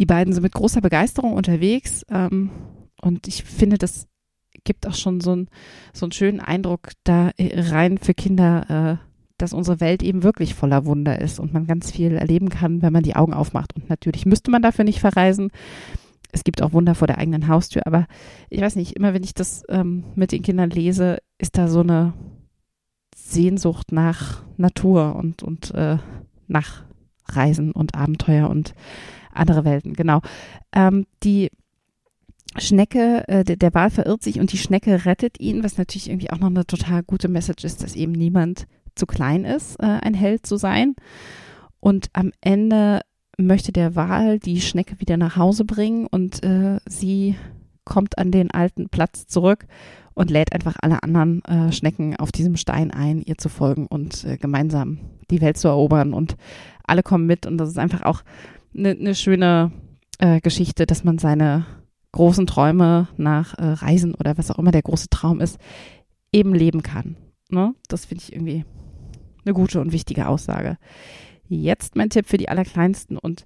die 0.01 0.07
beiden 0.07 0.33
sind 0.33 0.43
mit 0.43 0.55
großer 0.55 0.81
Begeisterung 0.81 1.35
unterwegs 1.35 2.05
ähm, 2.11 2.51
und 3.03 3.29
ich 3.29 3.45
finde, 3.45 3.77
das 3.77 4.09
gibt 4.65 4.87
auch 4.87 4.95
schon 4.95 5.21
so, 5.21 5.37
ein, 5.37 5.49
so 5.93 6.07
einen 6.07 6.13
schönen 6.13 6.41
Eindruck 6.41 6.91
da 7.05 7.31
rein 7.39 7.99
für 7.99 8.15
Kinder, 8.15 8.99
äh, 9.01 9.07
dass 9.37 9.53
unsere 9.53 9.81
Welt 9.81 10.03
eben 10.03 10.23
wirklich 10.23 10.55
voller 10.55 10.87
Wunder 10.87 11.21
ist 11.21 11.39
und 11.39 11.53
man 11.53 11.67
ganz 11.67 11.91
viel 11.91 12.13
erleben 12.13 12.49
kann, 12.49 12.83
wenn 12.83 12.93
man 12.93 13.03
die 13.03 13.15
Augen 13.15 13.35
aufmacht. 13.35 13.75
Und 13.77 13.89
natürlich 13.89 14.27
müsste 14.27 14.51
man 14.51 14.63
dafür 14.63 14.85
nicht 14.85 15.01
verreisen. 15.01 15.51
Es 16.33 16.45
gibt 16.45 16.63
auch 16.63 16.73
Wunder 16.73 16.95
vor 16.95 17.07
der 17.07 17.19
eigenen 17.19 17.49
Haustür, 17.49 17.87
aber 17.87 18.07
ich 18.49 18.61
weiß 18.61 18.77
nicht, 18.77 18.97
immer 18.97 19.13
wenn 19.13 19.25
ich 19.25 19.35
das 19.35 19.65
ähm, 19.69 20.05
mit 20.15 20.33
den 20.33 20.43
Kindern 20.43 20.71
lese, 20.71 21.19
ist 21.39 21.59
da 21.59 21.69
so 21.69 21.81
eine 21.81 22.15
Sehnsucht 23.15 23.93
nach 23.93 24.43
Natur 24.57 25.17
und, 25.17 25.43
und 25.43 25.75
äh, 25.75 25.99
nach 26.47 26.85
Reisen 27.27 27.73
und 27.73 27.95
Abenteuer 27.95 28.49
und 28.49 28.75
andere 29.33 29.65
Welten, 29.65 29.95
genau. 29.95 30.21
Ähm, 30.73 31.07
die 31.23 31.51
Schnecke, 32.59 33.29
äh, 33.29 33.45
der, 33.45 33.75
Wal 33.75 33.91
verirrt 33.91 34.23
sich 34.23 34.41
und 34.41 34.53
die 34.53 34.59
Schnecke 34.59 35.05
rettet 35.05 35.39
ihn, 35.41 35.63
was 35.63 35.79
natürlich 35.79 36.09
irgendwie 36.09 36.31
auch 36.31 36.39
noch 36.39 36.49
eine 36.49 36.67
total 36.67 37.03
gute 37.03 37.29
Message 37.29 37.65
ist, 37.65 37.83
dass 37.83 37.95
eben 37.95 38.13
niemand 38.13 38.67
zu 38.97 39.07
klein 39.07 39.45
ist, 39.45 39.77
äh, 39.77 39.87
ein 39.87 40.15
Held 40.15 40.47
zu 40.47 40.57
sein. 40.57 40.97
Und 41.79 42.09
am 42.13 42.33
Ende 42.41 43.01
möchte 43.39 43.73
der 43.73 43.95
Wal 43.95 44.39
die 44.39 44.61
Schnecke 44.61 45.01
wieder 45.01 45.17
nach 45.17 45.37
Hause 45.37 45.65
bringen 45.65 46.07
und 46.07 46.43
äh, 46.43 46.79
sie 46.87 47.37
kommt 47.85 48.19
an 48.19 48.31
den 48.31 48.51
alten 48.51 48.89
Platz 48.89 49.27
zurück 49.27 49.67
und 50.15 50.31
lädt 50.31 50.53
einfach 50.53 50.77
alle 50.83 51.03
anderen 51.03 51.43
äh, 51.45 51.73
Schnecken 51.73 52.17
auf 52.17 52.33
diesem 52.33 52.57
Stein 52.57 52.91
ein, 52.91 53.23
ihr 53.23 53.39
zu 53.39 53.49
folgen 53.49 53.87
und 53.87 54.25
äh, 54.25 54.37
gemeinsam 54.37 54.99
die 55.31 55.41
Welt 55.41 55.57
zu 55.57 55.69
erobern. 55.69 56.13
Und 56.13 56.37
alle 56.85 57.03
kommen 57.03 57.27
mit 57.27 57.47
und 57.47 57.59
das 57.59 57.69
ist 57.71 57.79
einfach 57.79 58.03
auch 58.03 58.23
eine 58.77 58.95
ne 58.95 59.15
schöne 59.15 59.73
äh, 60.19 60.41
Geschichte, 60.41 60.87
dass 60.87 61.05
man 61.05 61.19
seine 61.19 61.67
großen 62.13 62.47
Träume 62.47 63.09
nach 63.17 63.57
äh, 63.59 63.65
Reisen 63.65 64.15
oder 64.15 64.37
was 64.37 64.51
auch 64.51 64.59
immer 64.59 64.73
der 64.73 64.83
große 64.83 65.09
Traum 65.11 65.41
ist, 65.41 65.59
eben 66.33 66.55
leben 66.55 66.83
kann. 66.83 67.17
Ne? 67.51 67.75
Das 67.89 68.05
finde 68.05 68.25
ich 68.25 68.33
irgendwie 68.33 68.65
eine 69.45 69.55
gute 69.55 69.81
und 69.81 69.93
wichtige 69.93 70.29
Aussage. 70.29 70.77
Jetzt 71.49 71.97
mein 71.97 72.11
Tipp 72.11 72.27
für 72.27 72.37
die 72.37 72.49
Allerkleinsten 72.49 73.17
und 73.17 73.45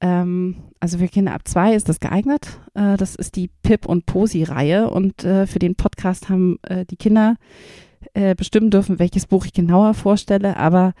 ähm, 0.00 0.56
also 0.80 0.98
für 0.98 1.08
Kinder 1.08 1.34
ab 1.34 1.46
zwei 1.46 1.74
ist 1.74 1.88
das 1.88 2.00
geeignet. 2.00 2.60
Äh, 2.74 2.96
das 2.96 3.14
ist 3.14 3.36
die 3.36 3.50
Pip 3.62 3.86
und 3.86 4.06
Posi-Reihe 4.06 4.90
und 4.90 5.24
äh, 5.24 5.46
für 5.46 5.58
den 5.58 5.76
Podcast 5.76 6.28
haben 6.28 6.58
äh, 6.62 6.84
die 6.84 6.96
Kinder 6.96 7.36
äh, 8.12 8.34
bestimmen 8.34 8.70
dürfen, 8.70 8.98
welches 8.98 9.26
Buch 9.26 9.46
ich 9.46 9.52
genauer 9.52 9.94
vorstelle, 9.94 10.56
aber 10.56 10.94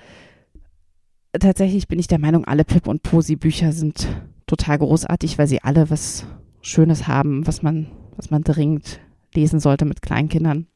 tatsächlich 1.38 1.88
bin 1.88 1.98
ich 1.98 2.06
der 2.06 2.18
Meinung, 2.18 2.44
alle 2.44 2.64
Pip 2.64 2.86
und 2.86 3.02
Posi 3.02 3.36
Bücher 3.36 3.72
sind 3.72 4.08
total 4.46 4.78
großartig, 4.78 5.38
weil 5.38 5.46
sie 5.46 5.62
alle 5.62 5.90
was 5.90 6.26
Schönes 6.60 7.06
haben, 7.06 7.46
was 7.46 7.62
man 7.62 7.88
was 8.16 8.30
man 8.30 8.42
dringend 8.42 9.00
lesen 9.34 9.60
sollte 9.60 9.84
mit 9.84 10.02
Kleinkindern. 10.02 10.66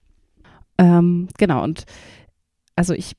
Ähm, 0.78 1.28
genau, 1.38 1.62
und 1.62 1.84
also 2.76 2.94
ich, 2.94 3.16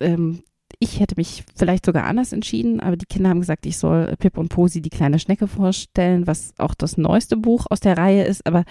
ähm, 0.00 0.42
ich 0.78 1.00
hätte 1.00 1.14
mich 1.16 1.44
vielleicht 1.54 1.84
sogar 1.86 2.04
anders 2.04 2.32
entschieden, 2.32 2.80
aber 2.80 2.96
die 2.96 3.06
Kinder 3.06 3.30
haben 3.30 3.40
gesagt, 3.40 3.66
ich 3.66 3.76
soll 3.76 4.14
Pip 4.18 4.38
und 4.38 4.48
Posi 4.48 4.80
die 4.80 4.90
kleine 4.90 5.18
Schnecke 5.18 5.46
vorstellen, 5.46 6.26
was 6.26 6.54
auch 6.58 6.74
das 6.74 6.96
neueste 6.96 7.36
Buch 7.36 7.66
aus 7.70 7.80
der 7.80 7.98
Reihe 7.98 8.24
ist. 8.24 8.46
Aber 8.46 8.64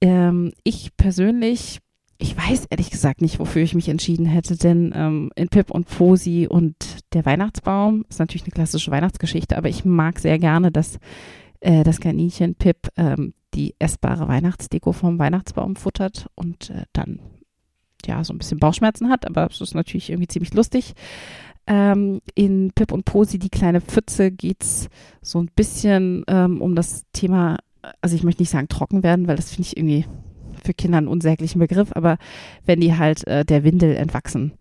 ähm, 0.00 0.52
ich 0.64 0.96
persönlich, 0.96 1.78
ich 2.18 2.36
weiß 2.36 2.66
ehrlich 2.70 2.90
gesagt 2.90 3.20
nicht, 3.20 3.38
wofür 3.38 3.62
ich 3.62 3.74
mich 3.74 3.88
entschieden 3.88 4.26
hätte, 4.26 4.56
denn 4.56 4.92
ähm, 4.94 5.30
in 5.34 5.48
Pip 5.48 5.70
und 5.70 5.88
Posi 5.88 6.46
und 6.48 6.76
der 7.12 7.26
Weihnachtsbaum 7.26 8.04
ist 8.08 8.18
natürlich 8.18 8.44
eine 8.44 8.52
klassische 8.52 8.90
Weihnachtsgeschichte, 8.90 9.56
aber 9.56 9.68
ich 9.68 9.84
mag 9.84 10.18
sehr 10.18 10.38
gerne, 10.38 10.70
dass 10.70 10.98
äh, 11.60 11.82
das 11.82 12.00
Kaninchen 12.00 12.54
Pip 12.54 12.88
ähm, 12.96 13.34
die 13.54 13.74
essbare 13.78 14.28
Weihnachtsdeko 14.28 14.92
vom 14.92 15.18
Weihnachtsbaum 15.18 15.76
futtert 15.76 16.26
und 16.34 16.70
äh, 16.70 16.84
dann 16.92 17.20
ja 18.06 18.22
so 18.22 18.32
ein 18.32 18.38
bisschen 18.38 18.58
Bauchschmerzen 18.58 19.08
hat, 19.08 19.26
aber 19.26 19.48
es 19.50 19.60
ist 19.60 19.74
natürlich 19.74 20.10
irgendwie 20.10 20.28
ziemlich 20.28 20.54
lustig. 20.54 20.94
Ähm, 21.66 22.20
in 22.34 22.72
Pip 22.74 22.92
und 22.92 23.06
Posi, 23.06 23.38
die 23.38 23.48
kleine 23.48 23.80
Pfütze, 23.80 24.30
geht 24.30 24.62
es 24.62 24.88
so 25.22 25.40
ein 25.40 25.50
bisschen 25.56 26.24
ähm, 26.28 26.60
um 26.60 26.74
das 26.74 27.04
Thema, 27.12 27.58
also 28.02 28.14
ich 28.14 28.22
möchte 28.22 28.42
nicht 28.42 28.50
sagen 28.50 28.68
trocken 28.68 29.02
werden, 29.02 29.26
weil 29.26 29.36
das 29.36 29.50
finde 29.50 29.68
ich 29.68 29.76
irgendwie 29.76 30.04
für 30.64 30.74
Kinder 30.74 30.98
einen 30.98 31.08
unsäglichen 31.08 31.58
Begriff, 31.58 31.90
aber 31.92 32.18
wenn 32.64 32.80
die 32.80 32.96
halt 32.96 33.26
äh, 33.26 33.44
der 33.44 33.64
Windel 33.64 33.96
entwachsen 33.96 34.52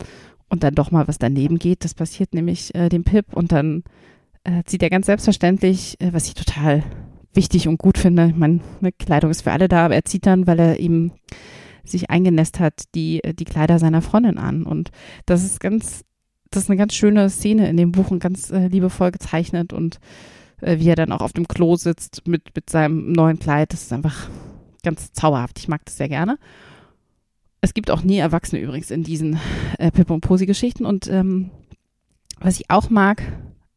und 0.49 0.63
dann 0.63 0.75
doch 0.75 0.91
mal 0.91 1.07
was 1.07 1.17
daneben 1.17 1.59
geht, 1.59 1.83
das 1.83 1.93
passiert 1.93 2.33
nämlich 2.33 2.73
äh, 2.75 2.89
dem 2.89 3.03
Pip 3.03 3.33
und 3.33 3.51
dann 3.51 3.83
äh, 4.43 4.63
zieht 4.65 4.83
er 4.83 4.89
ganz 4.89 5.05
selbstverständlich, 5.05 5.99
äh, 5.99 6.13
was 6.13 6.27
ich 6.27 6.33
total 6.33 6.83
wichtig 7.33 7.67
und 7.67 7.79
gut 7.79 7.97
finde. 7.97 8.27
Ich 8.27 8.35
meine, 8.35 8.59
eine 8.79 8.91
Kleidung 8.91 9.31
ist 9.31 9.41
für 9.41 9.51
alle 9.51 9.67
da, 9.67 9.85
aber 9.85 9.95
er 9.95 10.05
zieht 10.05 10.25
dann, 10.25 10.45
weil 10.47 10.59
er 10.59 10.79
ihm 10.79 11.11
sich 11.83 12.09
eingenässt 12.09 12.59
hat, 12.59 12.83
die, 12.95 13.21
die 13.33 13.45
Kleider 13.45 13.79
seiner 13.79 14.01
Freundin 14.01 14.37
an. 14.37 14.63
Und 14.63 14.91
das 15.25 15.43
ist 15.43 15.59
ganz, 15.59 16.03
das 16.51 16.63
ist 16.63 16.69
eine 16.69 16.77
ganz 16.77 16.93
schöne 16.93 17.29
Szene 17.29 17.69
in 17.69 17.77
dem 17.77 17.91
Buch 17.91 18.11
und 18.11 18.19
ganz 18.19 18.51
äh, 18.51 18.67
liebevoll 18.67 19.11
gezeichnet 19.11 19.73
und 19.73 19.99
äh, 20.61 20.79
wie 20.79 20.89
er 20.89 20.95
dann 20.95 21.11
auch 21.11 21.21
auf 21.21 21.33
dem 21.33 21.47
Klo 21.47 21.75
sitzt 21.75 22.27
mit, 22.27 22.55
mit 22.55 22.69
seinem 22.69 23.11
neuen 23.11 23.39
Kleid. 23.39 23.73
Das 23.73 23.83
ist 23.83 23.93
einfach 23.93 24.29
ganz 24.83 25.11
zauberhaft. 25.13 25.59
Ich 25.59 25.67
mag 25.67 25.83
das 25.85 25.97
sehr 25.97 26.09
gerne. 26.09 26.37
Es 27.61 27.73
gibt 27.73 27.89
auch 27.89 28.03
nie 28.03 28.17
Erwachsene 28.17 28.61
übrigens 28.61 28.91
in 28.91 29.03
diesen 29.03 29.39
äh, 29.79 29.89
Pip 29.89 30.09
und 30.09 30.21
Posi-Geschichten. 30.21 30.85
Und 30.85 31.07
ähm, 31.07 31.49
was 32.39 32.59
ich 32.59 32.69
auch 32.69 32.89
mag, 32.89 33.23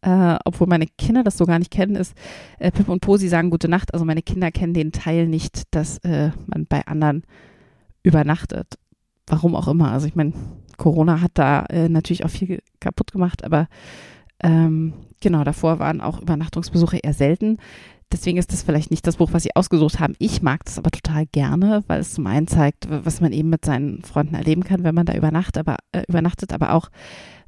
äh, 0.03 0.37
obwohl 0.45 0.67
meine 0.67 0.87
Kinder 0.99 1.23
das 1.23 1.39
so 1.39 1.47
gar 1.47 1.59
nicht 1.59 1.71
kennen, 1.71 1.97
ist, 1.97 2.15
äh, 2.59 2.71
Pip 2.71 2.89
und 2.89 3.01
Posi 3.01 3.29
sagen 3.29 3.51
Gute 3.51 3.69
Nacht. 3.69 3.95
Also 3.95 4.05
meine 4.05 4.23
Kinder 4.23 4.51
kennen 4.51 4.75
den 4.75 4.93
Teil 4.93 5.29
nicht, 5.29 5.63
dass 5.73 5.99
äh, 5.99 6.31
man 6.47 6.67
bei 6.67 6.87
anderen 6.87 7.23
übernachtet. 8.03 8.79
Warum 9.27 9.55
auch 9.55 9.69
immer. 9.69 9.93
Also 9.93 10.07
ich 10.07 10.15
meine, 10.15 10.33
Corona 10.77 11.21
hat 11.21 11.33
da 11.35 11.65
äh, 11.67 11.89
natürlich 11.89 12.25
auch 12.25 12.31
viel 12.31 12.61
kaputt 12.81 13.13
gemacht, 13.13 13.45
aber 13.45 13.69
ähm, 14.43 14.93
genau, 15.21 15.45
davor 15.45 15.79
waren 15.79 16.01
auch 16.01 16.21
Übernachtungsbesuche 16.21 16.99
eher 16.99 17.15
selten. 17.15 17.59
Deswegen 18.13 18.39
ist 18.39 18.53
das 18.53 18.63
vielleicht 18.63 18.91
nicht 18.91 19.07
das 19.07 19.17
Buch, 19.17 19.33
was 19.33 19.43
Sie 19.43 19.57
ausgesucht 19.57 19.99
haben. 19.99 20.15
Ich 20.19 20.41
mag 20.41 20.65
das 20.65 20.79
aber 20.79 20.91
total 20.91 21.27
gerne, 21.27 21.83
weil 21.89 22.01
es 22.01 22.15
zum 22.15 22.27
einen 22.27 22.47
zeigt, 22.47 22.87
was 22.89 23.21
man 23.21 23.33
eben 23.33 23.51
mit 23.51 23.65
seinen 23.65 24.03
Freunden 24.03 24.37
erleben 24.37 24.63
kann, 24.63 24.85
wenn 24.85 24.95
man 24.95 25.07
da 25.07 25.15
übernachtet, 25.15 25.59
aber, 25.59 25.77
äh, 25.93 26.05
übernachtet, 26.09 26.53
aber 26.53 26.75
auch, 26.75 26.89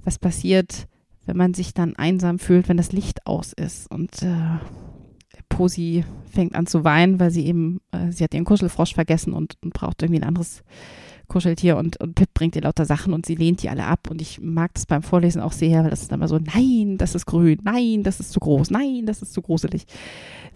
was 0.05 0.19
passiert, 0.19 0.88
wenn 1.27 1.37
man 1.37 1.55
sich 1.55 1.75
dann 1.75 1.95
einsam 1.97 2.38
fühlt, 2.38 2.69
wenn 2.69 2.77
das 2.77 2.93
Licht 2.93 3.27
aus 3.27 3.53
ist. 3.53 3.88
Und 3.91 4.23
äh, 4.23 4.59
Posi 5.49 6.05
fängt 6.31 6.55
an 6.55 6.67
zu 6.67 6.85
weinen, 6.85 7.21
weil 7.21 7.31
sie 7.31 7.47
eben, 7.47 7.81
äh, 7.93 8.11
sie 8.11 8.25
hat 8.25 8.35
ihren 8.35 8.45
Kuschelfrosch 8.45 8.95
vergessen 8.95 9.33
und, 9.33 9.55
und, 9.62 9.73
braucht 9.73 10.03
irgendwie 10.03 10.21
ein 10.21 10.29
anderes 10.29 10.62
Kuscheltier 11.28 11.76
und, 11.76 12.00
und 12.00 12.14
Pip 12.14 12.32
bringt 12.35 12.56
ihr 12.56 12.62
lauter 12.62 12.85
Sachen 12.85 13.12
und 13.12 13.26
sie 13.26 13.35
lehnt 13.35 13.62
die 13.62 13.68
alle 13.68 13.85
ab 13.85 14.08
und 14.11 14.20
ich 14.20 14.40
mag 14.40 14.73
das 14.75 14.87
beim 14.87 15.02
Vorlesen 15.02 15.40
auch 15.40 15.52
sehr, 15.52 15.82
weil 15.82 15.90
das 15.90 16.02
ist 16.02 16.11
dann 16.11 16.20
immer 16.20 16.28
so, 16.28 16.38
nein, 16.38 16.97
das 16.99 17.14
ist 17.14 17.26
grün, 17.26 17.58
nein, 17.62 18.02
das 18.02 18.20
ist 18.20 18.32
zu 18.32 18.40
groß, 18.40 18.70
nein, 18.70 19.06
das 19.06 19.23
ist 19.23 19.32
zu 19.32 19.42
gruselig, 19.42 19.85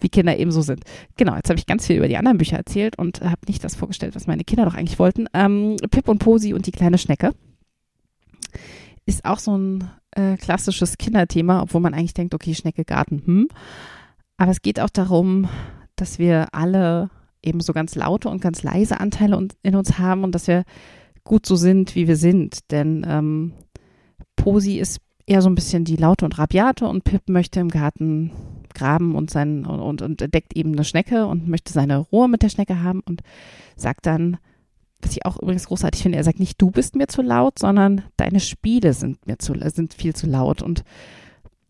wie 0.01 0.09
Kinder 0.09 0.37
eben 0.37 0.51
so 0.51 0.61
sind. 0.61 0.83
Genau, 1.15 1.35
jetzt 1.35 1.49
habe 1.49 1.59
ich 1.59 1.65
ganz 1.65 1.87
viel 1.87 1.97
über 1.97 2.07
die 2.07 2.17
anderen 2.17 2.37
Bücher 2.37 2.57
erzählt 2.57 2.97
und 2.97 3.21
habe 3.21 3.41
nicht 3.47 3.63
das 3.63 3.75
vorgestellt, 3.75 4.15
was 4.15 4.27
meine 4.27 4.43
Kinder 4.43 4.65
doch 4.65 4.75
eigentlich 4.75 4.99
wollten. 4.99 5.27
Ähm, 5.33 5.77
Pip 5.91 6.07
und 6.09 6.19
Posi 6.19 6.53
und 6.53 6.65
die 6.65 6.71
kleine 6.71 6.97
Schnecke 6.97 7.33
ist 9.05 9.25
auch 9.25 9.39
so 9.39 9.57
ein 9.57 9.89
äh, 10.11 10.37
klassisches 10.37 10.97
Kinderthema, 10.97 11.61
obwohl 11.61 11.81
man 11.81 11.93
eigentlich 11.93 12.13
denkt, 12.13 12.33
okay, 12.33 12.55
Schnecke, 12.55 12.85
Garten, 12.85 13.21
hm. 13.25 13.47
Aber 14.37 14.51
es 14.51 14.61
geht 14.61 14.79
auch 14.79 14.89
darum, 14.89 15.47
dass 15.95 16.19
wir 16.19 16.47
alle 16.53 17.09
eben 17.43 17.59
so 17.59 17.73
ganz 17.73 17.95
laute 17.95 18.29
und 18.29 18.41
ganz 18.41 18.63
leise 18.63 18.99
Anteile 18.99 19.47
in 19.61 19.75
uns 19.75 19.99
haben 19.99 20.23
und 20.23 20.33
dass 20.33 20.47
wir 20.47 20.63
gut 21.23 21.45
so 21.45 21.55
sind, 21.55 21.95
wie 21.95 22.07
wir 22.07 22.15
sind. 22.15 22.71
Denn 22.71 23.05
ähm, 23.07 23.53
Posi 24.35 24.79
ist 24.79 24.99
eher 25.25 25.41
so 25.41 25.49
ein 25.49 25.55
bisschen 25.55 25.85
die 25.85 25.95
laute 25.95 26.25
und 26.25 26.37
rabiate 26.37 26.87
und 26.87 27.03
Pip 27.03 27.29
möchte 27.29 27.59
im 27.59 27.69
Garten 27.69 28.31
graben 28.73 29.15
und, 29.15 29.29
sein, 29.29 29.65
und, 29.65 30.01
und 30.01 30.21
entdeckt 30.21 30.55
eben 30.55 30.73
eine 30.73 30.83
Schnecke 30.83 31.27
und 31.27 31.47
möchte 31.47 31.71
seine 31.71 31.97
Ruhe 31.97 32.27
mit 32.27 32.41
der 32.41 32.49
Schnecke 32.49 32.81
haben 32.81 33.01
und 33.05 33.21
sagt 33.75 34.05
dann, 34.05 34.37
was 35.01 35.11
ich 35.11 35.25
auch 35.25 35.37
übrigens 35.41 35.67
großartig 35.67 36.01
finde, 36.01 36.17
er 36.17 36.23
sagt 36.23 36.39
nicht, 36.39 36.61
du 36.61 36.71
bist 36.71 36.95
mir 36.95 37.07
zu 37.07 37.21
laut, 37.21 37.59
sondern 37.59 38.03
deine 38.17 38.39
Spiele 38.39 38.93
sind 38.93 39.25
mir 39.27 39.37
zu, 39.37 39.53
sind 39.69 39.93
viel 39.93 40.15
zu 40.15 40.27
laut. 40.27 40.61
Und 40.61 40.83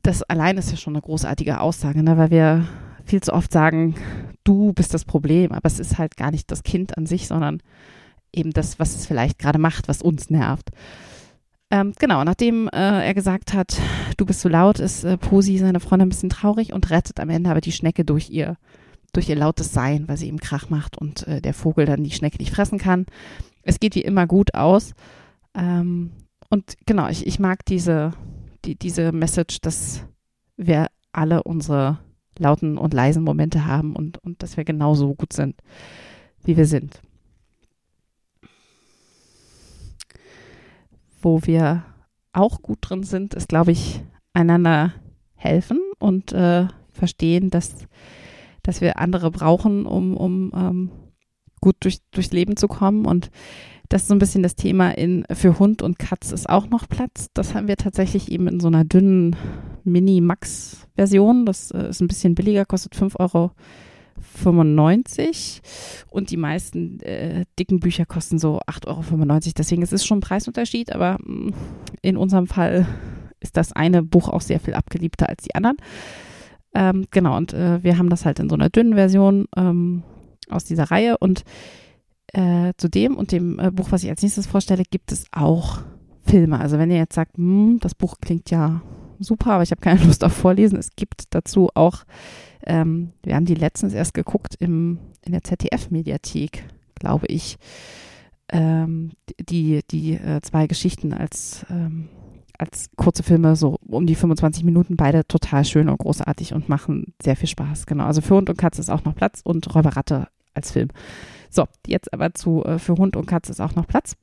das 0.03 0.23
allein 0.23 0.57
ist 0.57 0.71
ja 0.71 0.77
schon 0.77 0.93
eine 0.93 1.01
großartige 1.01 1.59
Aussage, 1.59 2.03
ne? 2.03 2.17
weil 2.17 2.31
wir 2.31 2.67
viel 3.05 3.21
zu 3.21 3.33
oft 3.33 3.51
sagen, 3.51 3.95
du 4.43 4.73
bist 4.73 4.93
das 4.93 5.05
Problem, 5.05 5.51
aber 5.51 5.65
es 5.65 5.79
ist 5.79 5.97
halt 5.97 6.17
gar 6.17 6.31
nicht 6.31 6.51
das 6.51 6.63
Kind 6.63 6.97
an 6.97 7.05
sich, 7.05 7.27
sondern 7.27 7.61
eben 8.31 8.51
das, 8.51 8.79
was 8.79 8.95
es 8.95 9.05
vielleicht 9.05 9.39
gerade 9.39 9.59
macht, 9.59 9.87
was 9.87 10.01
uns 10.01 10.29
nervt. 10.29 10.71
Ähm, 11.69 11.93
genau, 11.97 12.23
nachdem 12.23 12.67
äh, 12.67 13.05
er 13.05 13.13
gesagt 13.13 13.53
hat, 13.53 13.79
du 14.17 14.25
bist 14.25 14.41
zu 14.41 14.49
laut, 14.49 14.79
ist 14.79 15.03
äh, 15.03 15.17
Posi, 15.17 15.57
seine 15.57 15.79
Freundin, 15.79 16.07
ein 16.07 16.09
bisschen 16.09 16.29
traurig 16.29 16.71
und 16.71 16.89
rettet 16.91 17.19
am 17.19 17.29
Ende 17.29 17.49
aber 17.49 17.61
die 17.61 17.71
Schnecke 17.71 18.05
durch 18.05 18.29
ihr, 18.29 18.57
durch 19.11 19.29
ihr 19.29 19.35
lautes 19.35 19.71
Sein, 19.73 20.07
weil 20.07 20.17
sie 20.17 20.27
ihm 20.27 20.39
Krach 20.39 20.69
macht 20.69 20.97
und 20.97 21.27
äh, 21.27 21.41
der 21.41 21.53
Vogel 21.53 21.85
dann 21.85 22.03
die 22.03 22.11
Schnecke 22.11 22.37
nicht 22.37 22.53
fressen 22.53 22.77
kann. 22.77 23.05
Es 23.63 23.79
geht 23.79 23.95
wie 23.95 24.01
immer 24.01 24.27
gut 24.27 24.53
aus. 24.53 24.93
Ähm, 25.55 26.11
und 26.49 26.75
genau, 26.85 27.07
ich, 27.07 27.25
ich 27.25 27.39
mag 27.39 27.65
diese, 27.65 28.11
die, 28.65 28.75
diese 28.75 29.11
Message, 29.11 29.59
dass 29.61 30.05
wir 30.57 30.87
alle 31.11 31.41
unsere 31.41 31.97
lauten 32.39 32.77
und 32.77 32.93
leisen 32.93 33.23
Momente 33.23 33.65
haben 33.65 33.95
und, 33.95 34.17
und 34.19 34.41
dass 34.43 34.57
wir 34.57 34.63
genauso 34.63 35.13
gut 35.15 35.33
sind, 35.33 35.55
wie 36.43 36.57
wir 36.57 36.65
sind. 36.65 37.01
Wo 41.21 41.41
wir 41.43 41.83
auch 42.33 42.61
gut 42.61 42.79
drin 42.81 43.03
sind, 43.03 43.33
ist, 43.33 43.47
glaube 43.47 43.71
ich, 43.71 44.01
einander 44.33 44.93
helfen 45.35 45.79
und 45.99 46.33
äh, 46.33 46.67
verstehen, 46.91 47.49
dass, 47.49 47.87
dass 48.63 48.81
wir 48.81 48.99
andere 48.99 49.31
brauchen, 49.31 49.85
um, 49.85 50.17
um 50.17 50.51
ähm, 50.55 50.91
gut 51.61 51.75
durch, 51.81 51.99
durchs 52.11 52.31
Leben 52.31 52.57
zu 52.57 52.67
kommen. 52.67 53.05
Und 53.05 53.29
das 53.93 54.01
ist 54.01 54.07
so 54.07 54.15
ein 54.15 54.19
bisschen 54.19 54.41
das 54.41 54.55
Thema 54.55 54.89
in 54.97 55.23
für 55.31 55.59
Hund 55.59 55.83
und 55.83 55.99
Katz 55.99 56.31
ist 56.31 56.49
auch 56.49 56.67
noch 56.67 56.89
Platz. 56.89 57.27
Das 57.35 57.53
haben 57.53 57.67
wir 57.67 57.77
tatsächlich 57.77 58.31
eben 58.31 58.47
in 58.47 58.59
so 58.59 58.67
einer 58.67 58.83
dünnen 58.83 59.35
Mini-Max-Version. 59.83 61.45
Das 61.45 61.69
äh, 61.69 61.89
ist 61.89 62.01
ein 62.01 62.07
bisschen 62.07 62.33
billiger, 62.33 62.65
kostet 62.65 62.95
5,95 62.95 63.19
Euro. 63.19 63.51
Und 66.09 66.31
die 66.31 66.37
meisten 66.37 67.01
äh, 67.01 67.45
dicken 67.59 67.79
Bücher 67.79 68.07
kosten 68.07 68.39
so 68.39 68.61
8,95 68.61 68.87
Euro. 68.87 69.39
Deswegen 69.59 69.83
ist 69.83 69.93
es 69.93 70.03
schon 70.03 70.17
ein 70.17 70.21
Preisunterschied, 70.21 70.91
aber 70.91 71.19
mh, 71.23 71.49
mm, 71.49 71.53
in 72.01 72.17
unserem 72.17 72.47
Fall 72.47 72.87
ist 73.41 73.57
das 73.57 73.73
eine 73.73 74.01
Buch 74.01 74.27
auch 74.27 74.41
sehr 74.41 74.59
viel 74.59 74.73
abgeliebter 74.73 75.29
als 75.29 75.43
die 75.43 75.53
anderen. 75.53 75.77
Ähm, 76.73 77.05
genau, 77.11 77.37
und 77.37 77.53
äh, 77.53 77.83
wir 77.83 77.99
haben 77.99 78.09
das 78.09 78.25
halt 78.25 78.39
in 78.39 78.49
so 78.49 78.55
einer 78.55 78.71
dünnen 78.71 78.95
Version 78.95 79.45
ähm, 79.55 80.01
aus 80.49 80.63
dieser 80.63 80.85
Reihe. 80.85 81.15
Und 81.19 81.43
äh, 82.33 82.73
zu 82.77 82.89
dem 82.89 83.15
und 83.15 83.31
dem 83.31 83.59
äh, 83.59 83.71
Buch, 83.71 83.91
was 83.91 84.03
ich 84.03 84.09
als 84.09 84.21
nächstes 84.21 84.47
vorstelle, 84.47 84.83
gibt 84.89 85.11
es 85.11 85.25
auch 85.31 85.79
Filme. 86.25 86.59
Also 86.59 86.77
wenn 86.77 86.91
ihr 86.91 86.97
jetzt 86.97 87.15
sagt, 87.15 87.37
hm, 87.37 87.79
das 87.79 87.95
Buch 87.95 88.15
klingt 88.19 88.49
ja 88.49 88.81
super, 89.19 89.53
aber 89.53 89.63
ich 89.63 89.71
habe 89.71 89.81
keine 89.81 90.03
Lust 90.05 90.23
auf 90.23 90.33
Vorlesen, 90.33 90.77
es 90.77 90.95
gibt 90.95 91.25
dazu 91.31 91.69
auch, 91.75 92.03
ähm, 92.65 93.11
wir 93.23 93.35
haben 93.35 93.45
die 93.45 93.55
letztens 93.55 93.93
erst 93.93 94.13
geguckt 94.13 94.55
im, 94.59 94.99
in 95.25 95.31
der 95.31 95.43
ZDF-Mediathek, 95.43 96.63
glaube 96.95 97.27
ich, 97.27 97.57
ähm, 98.49 99.11
die, 99.39 99.81
die 99.89 100.13
äh, 100.13 100.41
zwei 100.41 100.67
Geschichten 100.67 101.13
als, 101.13 101.65
ähm, 101.69 102.09
als 102.57 102.89
kurze 102.95 103.23
Filme, 103.23 103.55
so 103.55 103.77
um 103.87 104.05
die 104.05 104.15
25 104.15 104.63
Minuten, 104.63 104.95
beide 104.95 105.27
total 105.27 105.65
schön 105.65 105.89
und 105.89 105.97
großartig 105.97 106.53
und 106.53 106.69
machen 106.69 107.13
sehr 107.21 107.35
viel 107.35 107.49
Spaß. 107.49 107.85
Genau, 107.85 108.05
also 108.05 108.21
für 108.21 108.35
Hund 108.35 108.49
und 108.49 108.57
Katze 108.57 108.81
ist 108.81 108.89
auch 108.89 109.03
noch 109.03 109.15
Platz 109.15 109.41
und 109.43 109.73
Räuberratte 109.73 110.27
als 110.53 110.71
Film. 110.71 110.89
So, 111.53 111.67
jetzt 111.85 112.11
aber 112.11 112.33
zu 112.33 112.63
äh, 112.65 112.79
für 112.79 112.95
Hund 112.95 113.15
und 113.15 113.27
Katze 113.27 113.51
ist 113.51 113.61
auch 113.61 113.75
noch 113.75 113.85
Platz. 113.85 114.15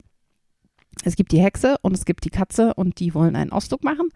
Es 1.04 1.14
gibt 1.14 1.30
die 1.30 1.40
Hexe 1.40 1.76
und 1.82 1.94
es 1.94 2.04
gibt 2.04 2.24
die 2.24 2.30
Katze 2.30 2.74
und 2.74 2.98
die 2.98 3.14
wollen 3.14 3.36
einen 3.36 3.52
Ausdruck 3.52 3.84
machen. 3.84 4.08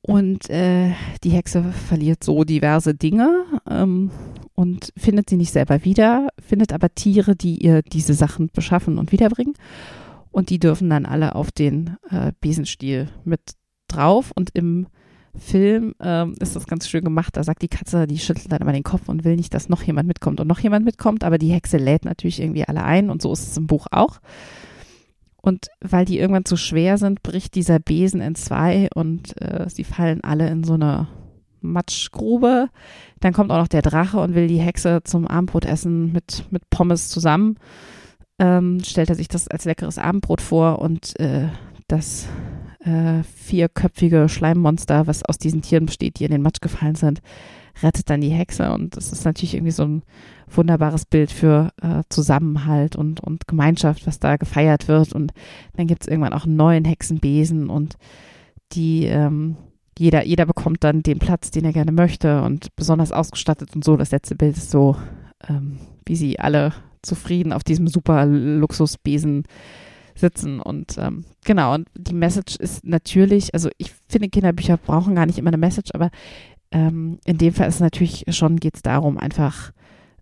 Und 0.00 0.48
äh, 0.48 0.92
die 1.22 1.30
Hexe 1.30 1.62
verliert 1.62 2.24
so 2.24 2.44
diverse 2.44 2.94
Dinge. 2.94 3.44
Ähm, 3.68 4.10
und 4.54 4.92
findet 4.96 5.30
sie 5.30 5.36
nicht 5.36 5.52
selber 5.52 5.84
wieder, 5.84 6.28
findet 6.38 6.74
aber 6.74 6.94
Tiere, 6.94 7.34
die 7.34 7.62
ihr 7.64 7.80
diese 7.82 8.12
Sachen 8.12 8.50
beschaffen 8.52 8.98
und 8.98 9.12
wiederbringen. 9.12 9.54
Und 10.30 10.50
die 10.50 10.58
dürfen 10.58 10.88
dann 10.90 11.06
alle 11.06 11.34
auf 11.34 11.50
den 11.50 11.96
äh, 12.10 12.32
Besenstiel 12.40 13.08
mit 13.24 13.40
drauf. 13.88 14.32
Und 14.34 14.50
im 14.54 14.86
Film 15.36 15.94
ähm, 16.00 16.34
ist 16.40 16.56
das 16.56 16.66
ganz 16.66 16.88
schön 16.88 17.04
gemacht. 17.04 17.36
Da 17.36 17.44
sagt 17.44 17.62
die 17.62 17.68
Katze, 17.68 18.06
die 18.06 18.18
schüttelt 18.18 18.50
dann 18.50 18.60
immer 18.60 18.72
den 18.72 18.82
Kopf 18.82 19.08
und 19.08 19.24
will 19.24 19.36
nicht, 19.36 19.54
dass 19.54 19.68
noch 19.68 19.82
jemand 19.82 20.08
mitkommt 20.08 20.40
und 20.40 20.48
noch 20.48 20.58
jemand 20.58 20.84
mitkommt. 20.84 21.24
Aber 21.24 21.38
die 21.38 21.52
Hexe 21.52 21.76
lädt 21.76 22.04
natürlich 22.04 22.40
irgendwie 22.40 22.64
alle 22.64 22.82
ein 22.82 23.10
und 23.10 23.22
so 23.22 23.32
ist 23.32 23.48
es 23.48 23.56
im 23.56 23.66
Buch 23.66 23.86
auch. 23.90 24.20
Und 25.42 25.68
weil 25.80 26.04
die 26.04 26.18
irgendwann 26.18 26.44
zu 26.44 26.56
schwer 26.56 26.98
sind, 26.98 27.22
bricht 27.22 27.54
dieser 27.54 27.78
Besen 27.78 28.20
in 28.20 28.34
zwei 28.34 28.88
und 28.94 29.40
äh, 29.40 29.68
sie 29.70 29.84
fallen 29.84 30.22
alle 30.22 30.48
in 30.48 30.64
so 30.64 30.74
eine 30.74 31.08
Matschgrube. 31.62 32.68
Dann 33.20 33.32
kommt 33.32 33.50
auch 33.50 33.58
noch 33.58 33.68
der 33.68 33.82
Drache 33.82 34.18
und 34.18 34.34
will 34.34 34.48
die 34.48 34.60
Hexe 34.60 35.00
zum 35.04 35.26
Abendbrot 35.26 35.64
essen 35.64 36.12
mit, 36.12 36.44
mit 36.50 36.68
Pommes 36.70 37.08
zusammen. 37.08 37.56
Ähm, 38.38 38.82
stellt 38.84 39.10
er 39.10 39.14
sich 39.14 39.28
das 39.28 39.48
als 39.48 39.64
leckeres 39.64 39.98
Abendbrot 39.98 40.40
vor 40.40 40.80
und 40.80 41.18
äh, 41.20 41.48
das 41.88 42.26
äh, 42.84 43.22
vierköpfige 43.22 44.28
Schleimmonster, 44.28 45.06
was 45.06 45.24
aus 45.24 45.38
diesen 45.38 45.62
Tieren 45.62 45.86
besteht, 45.86 46.18
die 46.18 46.24
in 46.24 46.30
den 46.30 46.42
Matsch 46.42 46.60
gefallen 46.60 46.94
sind, 46.94 47.20
rettet 47.82 48.10
dann 48.10 48.20
die 48.20 48.30
Hexe. 48.30 48.72
Und 48.72 48.96
das 48.96 49.12
ist 49.12 49.24
natürlich 49.24 49.54
irgendwie 49.54 49.72
so 49.72 49.84
ein 49.84 50.02
wunderbares 50.48 51.06
Bild 51.06 51.30
für 51.30 51.72
äh, 51.82 52.02
Zusammenhalt 52.08 52.96
und, 52.96 53.20
und 53.20 53.46
Gemeinschaft, 53.46 54.06
was 54.06 54.18
da 54.18 54.36
gefeiert 54.36 54.88
wird. 54.88 55.12
Und 55.12 55.32
dann 55.76 55.86
gibt 55.86 56.02
es 56.02 56.08
irgendwann 56.08 56.32
auch 56.32 56.44
einen 56.44 56.56
neuen 56.56 56.84
Hexenbesen 56.84 57.68
und 57.70 57.96
die 58.72 59.06
ähm, 59.06 59.56
jeder, 59.98 60.24
jeder 60.24 60.46
bekommt 60.46 60.82
dann 60.82 61.02
den 61.02 61.18
Platz, 61.18 61.50
den 61.50 61.66
er 61.66 61.74
gerne 61.74 61.92
möchte 61.92 62.40
und 62.40 62.74
besonders 62.74 63.12
ausgestattet 63.12 63.74
und 63.74 63.84
so. 63.84 63.98
Das 63.98 64.12
letzte 64.12 64.34
Bild 64.34 64.56
ist 64.56 64.70
so, 64.70 64.96
ähm, 65.46 65.78
wie 66.06 66.16
sie 66.16 66.40
alle 66.40 66.72
zufrieden 67.02 67.52
auf 67.52 67.64
diesem 67.64 67.86
super 67.86 68.24
Luxusbesen 68.24 69.44
sitzen. 70.14 70.60
Und 70.60 70.96
ähm, 70.98 71.24
genau, 71.44 71.74
und 71.74 71.88
die 71.94 72.14
Message 72.14 72.56
ist 72.56 72.84
natürlich, 72.84 73.54
also 73.54 73.70
ich 73.78 73.92
finde, 74.08 74.28
Kinderbücher 74.28 74.76
brauchen 74.76 75.14
gar 75.14 75.26
nicht 75.26 75.38
immer 75.38 75.50
eine 75.50 75.58
Message, 75.58 75.90
aber 75.94 76.10
ähm, 76.72 77.18
in 77.24 77.38
dem 77.38 77.52
Fall 77.52 77.68
ist 77.68 77.80
natürlich 77.80 78.24
schon, 78.28 78.56
geht 78.56 78.76
es 78.76 78.82
darum, 78.82 79.18
einfach 79.18 79.72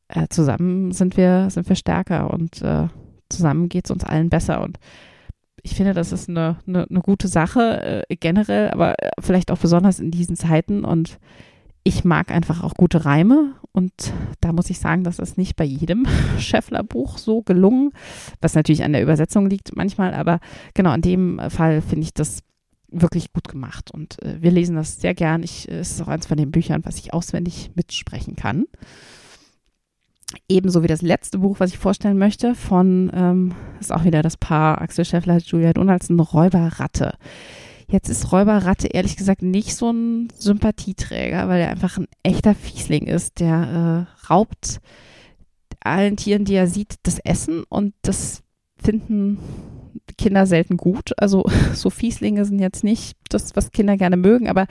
äh, 0.09 0.27
zusammen 0.29 0.93
sind 0.93 1.17
wir, 1.17 1.51
sind 1.51 1.69
wir 1.69 1.77
stärker 1.77 2.33
und 2.33 2.63
äh, 2.63 2.89
zusammen 3.29 3.69
geht 3.69 3.85
es 3.85 3.91
uns 3.91 4.05
allen 4.05 4.31
besser. 4.31 4.63
Und 4.63 4.79
ich 5.63 5.75
finde, 5.75 5.93
das 5.93 6.13
ist 6.13 6.29
eine, 6.29 6.57
eine, 6.67 6.87
eine 6.89 7.01
gute 7.01 7.29
Sache 7.29 8.05
äh, 8.09 8.17
generell, 8.17 8.71
aber 8.71 8.95
äh, 9.03 9.11
vielleicht 9.21 9.51
auch 9.51 9.59
besonders 9.59 10.01
in 10.01 10.11
diesen 10.11 10.37
Zeiten. 10.37 10.85
Und 10.85 11.19
ich 11.89 12.05
mag 12.05 12.31
einfach 12.31 12.63
auch 12.63 12.75
gute 12.75 13.07
Reime 13.07 13.55
und 13.73 13.93
da 14.43 14.53
muss 14.53 14.69
ich 14.69 14.79
sagen, 14.79 15.05
das 15.05 15.19
ist 15.19 15.39
nicht 15.39 15.57
bei 15.57 15.65
jedem 15.65 16.07
Scheffler-Buch 16.39 17.17
so 17.17 17.41
gelungen, 17.41 17.93
was 18.43 18.55
natürlich 18.55 18.85
an 18.85 18.93
der 18.93 19.03
Übersetzung 19.03 19.49
liegt 19.49 19.75
manchmal, 19.75 20.13
aber 20.13 20.41
genau 20.75 20.93
in 20.93 21.01
dem 21.01 21.41
Fall 21.49 21.81
finde 21.81 22.05
ich 22.05 22.13
das 22.13 22.41
wirklich 22.91 23.33
gut 23.33 23.49
gemacht 23.49 23.91
und 23.91 24.23
äh, 24.23 24.37
wir 24.43 24.51
lesen 24.51 24.77
das 24.77 25.01
sehr 25.01 25.15
gern. 25.15 25.43
Ich, 25.43 25.67
es 25.67 25.93
ist 25.93 26.03
auch 26.03 26.09
eins 26.09 26.27
von 26.27 26.37
den 26.37 26.51
Büchern, 26.51 26.85
was 26.85 26.99
ich 26.99 27.15
auswendig 27.15 27.71
mitsprechen 27.75 28.37
kann. 28.37 28.67
Ebenso 30.47 30.83
wie 30.83 30.89
das 30.89 31.01
letzte 31.01 31.39
Buch, 31.39 31.59
was 31.59 31.71
ich 31.71 31.79
vorstellen 31.79 32.19
möchte, 32.19 32.55
von, 32.55 33.11
ähm, 33.15 33.55
ist 33.81 33.93
auch 33.93 34.05
wieder 34.05 34.21
das 34.21 34.37
Paar 34.37 34.83
Axel 34.83 35.07
Scheffler, 35.07 35.39
Julia 35.39 35.73
Donaldson, 35.73 36.21
Räuberratte. 36.21 37.15
Jetzt 37.91 38.11
ist 38.11 38.33
Räuberratte 38.33 38.89
ehrlich 38.89 39.17
gesagt 39.17 39.41
nicht 39.41 39.75
so 39.75 39.91
ein 39.91 40.29
Sympathieträger, 40.39 41.49
weil 41.49 41.63
er 41.63 41.71
einfach 41.71 41.97
ein 41.97 42.07
echter 42.23 42.55
Fiesling 42.55 43.07
ist. 43.07 43.41
Der 43.41 44.07
äh, 44.07 44.27
raubt 44.31 44.81
allen 45.81 46.17
Tieren, 46.17 46.45
die 46.45 46.55
er 46.55 46.67
sieht, 46.67 46.97
das 47.05 47.19
Essen 47.19 47.65
und 47.69 47.95
das 48.03 48.43
finden 48.77 49.39
Kinder 50.19 50.47
selten 50.47 50.77
gut. 50.77 51.13
Also 51.17 51.45
so 51.75 51.89
Fieslinge 51.89 52.45
sind 52.45 52.59
jetzt 52.59 52.85
nicht 52.85 53.17
das, 53.31 53.57
was 53.57 53.71
Kinder 53.71 53.97
gerne 53.97 54.19
mögen, 54.19 54.49
aber 54.49 54.67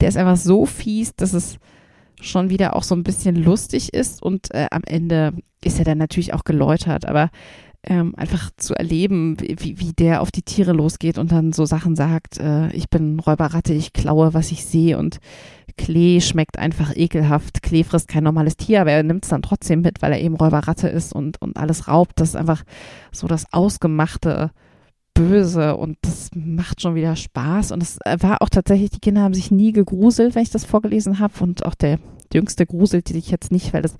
der 0.00 0.08
ist 0.08 0.16
einfach 0.16 0.36
so 0.36 0.64
fies, 0.64 1.14
dass 1.16 1.32
es 1.32 1.58
schon 2.20 2.50
wieder 2.50 2.76
auch 2.76 2.84
so 2.84 2.94
ein 2.94 3.02
bisschen 3.02 3.34
lustig 3.34 3.92
ist 3.92 4.22
und 4.22 4.54
äh, 4.54 4.68
am 4.70 4.82
Ende 4.84 5.34
ist 5.62 5.78
er 5.78 5.84
dann 5.84 5.98
natürlich 5.98 6.32
auch 6.32 6.44
geläutert, 6.44 7.06
aber 7.06 7.30
ähm, 7.86 8.14
einfach 8.16 8.50
zu 8.56 8.74
erleben, 8.74 9.36
wie, 9.40 9.78
wie 9.78 9.92
der 9.92 10.22
auf 10.22 10.30
die 10.30 10.42
Tiere 10.42 10.72
losgeht 10.72 11.18
und 11.18 11.32
dann 11.32 11.52
so 11.52 11.64
Sachen 11.64 11.96
sagt, 11.96 12.38
äh, 12.38 12.70
ich 12.72 12.88
bin 12.88 13.20
Räuberratte, 13.20 13.74
ich 13.74 13.92
klaue, 13.92 14.34
was 14.34 14.52
ich 14.52 14.64
sehe 14.64 14.98
und 14.98 15.18
Klee 15.76 16.20
schmeckt 16.20 16.58
einfach 16.58 16.94
ekelhaft. 16.94 17.62
Klee 17.62 17.84
frisst 17.84 18.08
kein 18.08 18.24
normales 18.24 18.56
Tier, 18.56 18.80
aber 18.80 18.92
er 18.92 19.02
nimmt 19.02 19.24
es 19.24 19.30
dann 19.30 19.42
trotzdem 19.42 19.80
mit, 19.80 20.02
weil 20.02 20.12
er 20.12 20.20
eben 20.20 20.36
Räuberratte 20.36 20.88
ist 20.88 21.12
und, 21.12 21.40
und 21.42 21.56
alles 21.56 21.88
raubt. 21.88 22.12
Das 22.16 22.30
ist 22.30 22.36
einfach 22.36 22.62
so 23.12 23.26
das 23.26 23.52
ausgemachte 23.52 24.50
Böse 25.14 25.76
und 25.76 25.96
das 26.02 26.30
macht 26.34 26.80
schon 26.80 26.94
wieder 26.94 27.16
Spaß. 27.16 27.72
Und 27.72 27.82
es 27.82 27.98
war 28.20 28.42
auch 28.42 28.48
tatsächlich, 28.48 28.90
die 28.90 29.00
Kinder 29.00 29.22
haben 29.22 29.34
sich 29.34 29.50
nie 29.50 29.72
gegruselt, 29.72 30.34
wenn 30.34 30.42
ich 30.42 30.50
das 30.50 30.64
vorgelesen 30.64 31.18
habe. 31.18 31.32
Und 31.40 31.64
auch 31.66 31.74
der 31.74 31.98
Jüngste 32.32 32.66
gruselt 32.66 33.08
sich 33.08 33.30
jetzt 33.30 33.52
nicht, 33.52 33.72
weil 33.72 33.82
das 33.82 33.96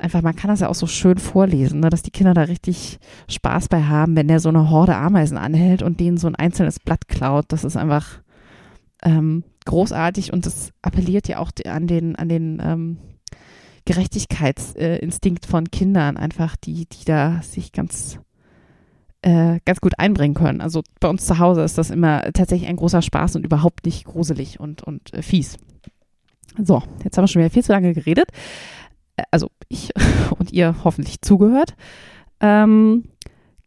einfach, 0.00 0.22
man 0.22 0.36
kann 0.36 0.50
das 0.50 0.60
ja 0.60 0.68
auch 0.68 0.74
so 0.74 0.86
schön 0.86 1.18
vorlesen, 1.18 1.80
ne, 1.80 1.90
dass 1.90 2.02
die 2.02 2.10
Kinder 2.10 2.34
da 2.34 2.42
richtig 2.42 2.98
Spaß 3.28 3.68
bei 3.68 3.84
haben, 3.84 4.16
wenn 4.16 4.28
der 4.28 4.40
so 4.40 4.48
eine 4.48 4.70
Horde 4.70 4.96
Ameisen 4.96 5.38
anhält 5.38 5.82
und 5.82 6.00
denen 6.00 6.18
so 6.18 6.26
ein 6.26 6.34
einzelnes 6.34 6.80
Blatt 6.80 7.08
klaut. 7.08 7.46
Das 7.48 7.64
ist 7.64 7.76
einfach 7.76 8.20
ähm, 9.02 9.44
großartig 9.64 10.32
und 10.32 10.46
das 10.46 10.70
appelliert 10.82 11.28
ja 11.28 11.38
auch 11.38 11.50
an 11.66 11.86
den, 11.86 12.16
an 12.16 12.28
den 12.28 12.62
ähm, 12.64 12.98
Gerechtigkeitsinstinkt 13.84 15.46
von 15.46 15.70
Kindern, 15.70 16.16
einfach, 16.16 16.56
die, 16.56 16.86
die 16.86 17.04
da 17.04 17.40
sich 17.42 17.72
ganz 17.72 18.18
äh, 19.22 19.60
ganz 19.64 19.80
gut 19.80 19.98
einbringen 19.98 20.34
können. 20.34 20.60
Also 20.60 20.82
bei 21.00 21.08
uns 21.08 21.26
zu 21.26 21.38
Hause 21.38 21.62
ist 21.62 21.78
das 21.78 21.90
immer 21.90 22.22
tatsächlich 22.32 22.68
ein 22.68 22.76
großer 22.76 23.02
Spaß 23.02 23.36
und 23.36 23.44
überhaupt 23.44 23.86
nicht 23.86 24.04
gruselig 24.04 24.60
und, 24.60 24.82
und 24.82 25.12
äh, 25.14 25.22
fies. 25.22 25.56
So, 26.62 26.82
jetzt 27.04 27.16
haben 27.16 27.24
wir 27.24 27.28
schon 27.28 27.40
wieder 27.40 27.50
viel 27.50 27.64
zu 27.64 27.72
lange 27.72 27.92
geredet 27.92 28.30
also 29.30 29.50
ich 29.68 29.90
und 30.38 30.52
ihr 30.52 30.76
hoffentlich 30.84 31.22
zugehört. 31.22 31.74
Ähm, 32.40 33.04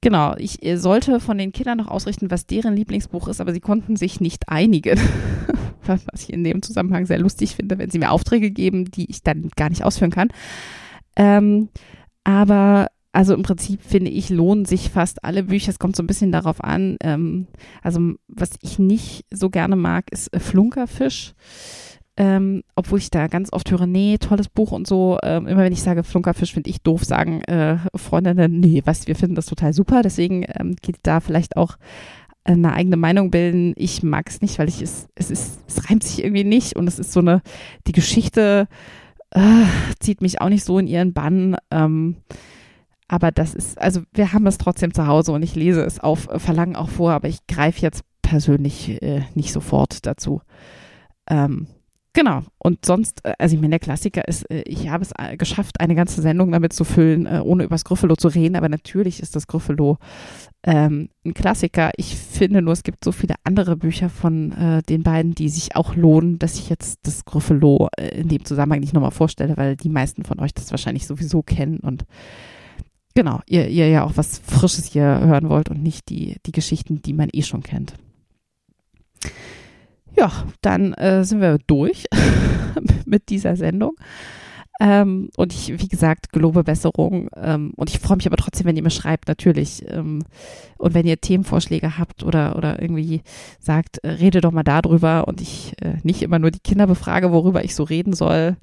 genau, 0.02 0.36
ich 0.38 0.60
sollte 0.76 1.20
von 1.20 1.38
den 1.38 1.52
Kindern 1.52 1.78
noch 1.80 1.88
ausrichten, 1.88 2.32
was 2.32 2.46
deren 2.46 2.76
Lieblingsbuch 2.76 3.28
ist, 3.28 3.42
aber 3.42 3.54
sie 3.54 3.62
konnten 3.62 3.96
sich 3.96 4.22
nicht 4.22 4.50
einigen. 4.50 5.00
was 5.86 6.06
ich 6.14 6.32
in 6.32 6.44
dem 6.44 6.62
Zusammenhang 6.62 7.06
sehr 7.06 7.18
lustig 7.18 7.56
finde, 7.56 7.80
wenn 7.80 7.90
sie 7.90 8.00
mir 8.00 8.12
Aufträge 8.12 8.52
geben, 8.52 8.92
die 8.92 9.10
ich 9.10 9.24
dann 9.24 9.50
gar 9.56 9.70
nicht 9.70 9.84
ausführen 9.84 10.12
kann. 10.12 10.30
Ähm, 11.16 11.70
aber 12.24 12.88
also 13.12 13.34
im 13.34 13.42
Prinzip 13.42 13.82
finde 13.82 14.12
ich, 14.12 14.30
lohnen 14.30 14.66
sich 14.66 14.90
fast 14.90 15.24
alle 15.24 15.44
Bücher. 15.44 15.72
Es 15.72 15.80
kommt 15.80 15.96
so 15.96 16.04
ein 16.04 16.08
bisschen 16.08 16.32
darauf 16.32 16.64
an. 16.64 16.98
Ähm, 17.02 17.48
also 17.82 18.14
was 18.28 18.52
ich 18.62 18.78
nicht 18.78 19.26
so 19.32 19.50
gerne 19.50 19.76
mag, 19.76 20.12
ist 20.12 20.30
Flunkerfisch 20.38 21.34
ähm, 22.20 22.64
obwohl 22.76 23.00
ich 23.00 23.12
da 23.12 23.28
ganz 23.28 23.54
oft 23.54 23.72
höre, 23.72 23.88
nee, 23.88 24.18
tolles 24.18 24.50
Buch 24.50 24.74
und 24.74 24.86
so. 24.86 25.18
Ähm, 25.24 25.48
immer 25.48 25.64
wenn 25.64 25.72
ich 25.72 25.82
sage 25.82 26.04
Flunkerfisch, 26.04 26.54
finde 26.54 26.70
ich 26.70 26.82
doof, 26.82 27.06
sagen 27.06 27.42
äh, 27.44 27.78
Freundinnen, 27.96 28.60
nee, 28.60 28.82
was, 28.84 29.08
wir 29.08 29.16
finden 29.16 29.36
das 29.36 29.46
total 29.46 29.72
super. 29.72 30.02
Deswegen 30.02 30.46
ähm, 30.60 30.76
geht 30.82 30.98
da 31.04 31.22
vielleicht 31.22 31.56
auch 31.56 31.78
eine 32.44 32.74
eigene 32.74 32.98
Meinung 32.98 33.32
bilden. 33.32 33.74
Ich 33.78 34.04
mag 34.04 34.30
es 34.30 34.42
nicht, 34.42 34.60
weil 34.60 34.68
ich 34.68 34.82
es, 34.82 35.08
es 35.16 35.32
ist, 35.32 35.62
es 35.66 35.90
reimt 35.90 36.04
sich 36.04 36.22
irgendwie 36.22 36.44
nicht 36.44 36.76
und 36.76 36.88
es 36.88 37.00
ist 37.00 37.14
so 37.14 37.22
eine, 37.22 37.42
die 37.88 37.94
Geschichte 37.94 38.68
äh, 39.32 39.64
zieht 40.02 40.22
mich 40.22 40.42
auch 40.42 40.50
nicht 40.50 40.66
so 40.66 40.78
in 40.78 40.88
ihren 40.88 41.14
Bann. 41.14 41.56
Ähm, 41.72 42.18
aber 43.08 43.32
das 43.32 43.56
ist, 43.56 43.82
also 43.82 44.02
wir 44.14 44.34
haben 44.34 44.46
es 44.46 44.58
trotzdem 44.58 44.94
zu 44.94 45.08
Hause 45.08 45.32
und 45.32 45.42
ich 45.42 45.56
lese 45.56 45.84
es 45.86 46.02
auf 46.02 46.28
Verlangen 46.36 46.76
auch 46.76 46.90
vor, 46.90 47.14
aber 47.14 47.30
ich 47.30 47.48
greife 47.48 47.82
jetzt 47.82 48.04
persönlich 48.22 49.02
äh, 49.02 49.22
nicht 49.36 49.54
sofort 49.54 50.06
dazu. 50.06 50.42
Ähm, 51.30 51.68
Genau. 52.20 52.42
Und 52.58 52.84
sonst, 52.84 53.24
äh, 53.24 53.32
also 53.40 53.56
ich 53.56 53.62
meine, 53.62 53.72
der 53.72 53.80
Klassiker 53.80 54.28
ist, 54.28 54.44
äh, 54.52 54.64
ich 54.64 54.90
habe 54.90 55.06
es 55.06 55.14
äh, 55.18 55.38
geschafft, 55.38 55.80
eine 55.80 55.96
ganze 55.96 56.22
Sendung 56.22 56.52
damit 56.52 56.74
zu 56.74 56.84
füllen, 56.84 57.26
ohne 57.26 57.64
über 57.64 57.76
das 57.76 57.86
Gryffalo 57.86 58.18
zu 58.18 58.28
reden, 58.28 58.58
aber 58.58 58.68
natürlich 58.68 59.22
ist 59.22 59.38
das 59.38 59.48
Gryffalo 59.48 60.00
ähm, 60.64 61.08
ein 61.26 61.34
Klassiker. 61.34 61.92
Ich 61.96 62.18
finde 62.18 62.62
nur, 62.62 62.74
es 62.74 62.84
gibt 62.84 63.06
so 63.06 63.14
viele 63.14 63.36
andere 63.46 63.78
Bücher 63.78 64.10
von 64.10 64.52
äh, 64.52 64.84
den 64.84 65.02
beiden, 65.02 65.34
die 65.34 65.48
sich 65.48 65.78
auch 65.78 65.96
lohnen, 65.96 66.40
dass 66.40 66.60
ich 66.60 66.68
jetzt 66.68 67.00
das 67.04 67.24
Gryffalo 67.24 67.88
in 67.98 68.28
dem 68.28 68.44
Zusammenhang 68.44 68.82
nicht 68.82 68.94
nochmal 68.94 69.12
vorstelle, 69.12 69.56
weil 69.56 69.78
die 69.78 69.88
meisten 69.88 70.26
von 70.26 70.42
euch 70.42 70.54
das 70.54 70.72
wahrscheinlich 70.72 71.08
sowieso 71.08 71.42
kennen 71.42 71.80
und 71.80 72.04
genau, 73.16 73.40
ihr, 73.46 73.70
ihr 73.70 73.88
ja 73.88 74.04
auch 74.04 74.18
was 74.18 74.40
Frisches 74.40 74.92
hier 74.92 75.22
hören 75.22 75.48
wollt 75.48 75.70
und 75.70 75.82
nicht 75.82 76.10
die, 76.10 76.36
die 76.46 76.52
Geschichten, 76.52 77.02
die 77.02 77.14
man 77.14 77.30
eh 77.32 77.44
schon 77.44 77.64
kennt. 77.64 77.94
Ja, 80.20 80.32
dann 80.62 80.94
äh, 80.96 81.24
sind 81.24 81.40
wir 81.40 81.60
durch 81.66 82.06
mit 83.06 83.30
dieser 83.30 83.56
Sendung. 83.56 83.96
Ähm, 84.82 85.30
und 85.38 85.54
ich, 85.54 85.82
wie 85.82 85.88
gesagt, 85.88 86.34
gelobe 86.34 86.64
Besserung. 86.66 87.30
Ähm, 87.38 87.72
und 87.78 87.90
ich 87.90 88.00
freue 88.00 88.18
mich 88.18 88.28
aber 88.28 88.36
trotzdem, 88.36 88.66
wenn 88.68 88.76
ihr 88.76 88.84
mir 88.84 88.90
schreibt, 88.90 89.30
natürlich. 89.30 89.86
Ähm, 89.90 90.24
und 90.78 90.94
wenn 90.94 91.06
ihr 91.06 91.22
Themenvorschläge 91.22 91.98
habt 91.98 92.24
oder, 92.24 92.58
oder 92.58 92.82
irgendwie 92.82 93.22
sagt, 93.60 94.00
äh, 94.00 94.10
rede 94.10 94.42
doch 94.42 94.52
mal 94.52 94.64
darüber 94.64 95.26
und 95.28 95.40
ich 95.40 95.74
äh, 95.82 95.96
nicht 96.04 96.22
immer 96.22 96.40
nur 96.40 96.52
die 96.52 96.60
Kinder 96.60 96.88
befrage, 96.88 97.32
worüber 97.32 97.64
ich 97.64 97.74
so 97.76 97.84
reden 97.84 98.14
soll. 98.14 98.58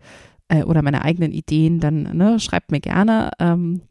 äh, 0.48 0.62
oder 0.64 0.82
meine 0.82 1.02
eigenen 1.02 1.32
Ideen, 1.32 1.80
dann 1.80 2.02
ne, 2.16 2.38
schreibt 2.40 2.70
mir 2.70 2.80
gerne. 2.80 3.30
Ähm, 3.40 3.82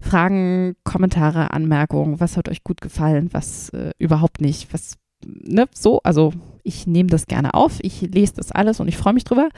Fragen, 0.00 0.76
Kommentare, 0.84 1.52
Anmerkungen, 1.52 2.20
was 2.20 2.36
hat 2.36 2.48
euch 2.48 2.64
gut 2.64 2.80
gefallen, 2.80 3.30
was 3.32 3.70
äh, 3.70 3.92
überhaupt 3.98 4.40
nicht, 4.40 4.72
was, 4.74 4.98
ne, 5.26 5.66
so, 5.74 6.00
also 6.02 6.32
ich 6.62 6.86
nehme 6.86 7.10
das 7.10 7.26
gerne 7.26 7.54
auf, 7.54 7.78
ich 7.82 8.00
lese 8.02 8.34
das 8.36 8.52
alles 8.52 8.80
und 8.80 8.88
ich 8.88 8.96
freue 8.96 9.12
mich 9.12 9.24
drüber. 9.24 9.48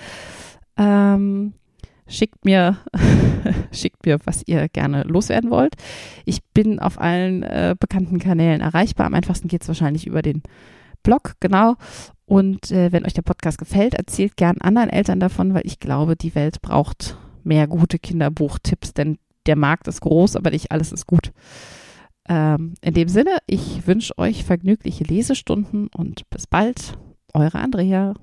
Ähm, 0.76 1.54
schickt 2.08 2.44
mir, 2.44 2.78
schickt 3.72 4.04
mir, 4.06 4.18
was 4.24 4.42
ihr 4.46 4.68
gerne 4.68 5.02
loswerden 5.04 5.50
wollt. 5.50 5.74
Ich 6.24 6.44
bin 6.54 6.78
auf 6.78 7.00
allen 7.00 7.42
äh, 7.42 7.74
bekannten 7.78 8.18
Kanälen 8.18 8.60
erreichbar. 8.60 9.06
Am 9.06 9.14
einfachsten 9.14 9.48
geht 9.48 9.62
es 9.62 9.68
wahrscheinlich 9.68 10.06
über 10.06 10.22
den 10.22 10.42
Blog, 11.02 11.34
genau. 11.40 11.76
Und 12.24 12.72
äh, 12.72 12.90
wenn 12.90 13.06
euch 13.06 13.14
der 13.14 13.22
Podcast 13.22 13.58
gefällt, 13.58 13.94
erzählt 13.94 14.36
gern 14.36 14.58
anderen 14.58 14.90
Eltern 14.90 15.20
davon, 15.20 15.54
weil 15.54 15.62
ich 15.64 15.78
glaube, 15.78 16.16
die 16.16 16.34
Welt 16.34 16.60
braucht 16.60 17.16
mehr 17.44 17.68
gute 17.68 17.98
Kinderbuchtipps, 17.98 18.92
denn 18.92 19.18
der 19.46 19.56
Markt 19.56 19.86
ist 19.86 20.00
groß, 20.00 20.34
aber 20.34 20.50
nicht 20.50 20.72
alles 20.72 20.92
ist 20.92 21.06
gut. 21.06 21.32
Ähm, 22.28 22.74
in 22.80 22.94
dem 22.94 23.08
Sinne, 23.08 23.38
ich 23.46 23.86
wünsche 23.86 24.16
euch 24.18 24.44
vergnügliche 24.44 25.04
Lesestunden 25.04 25.88
und 25.88 26.28
bis 26.30 26.46
bald. 26.46 26.98
Eure 27.32 27.58
Andrea. 27.58 28.14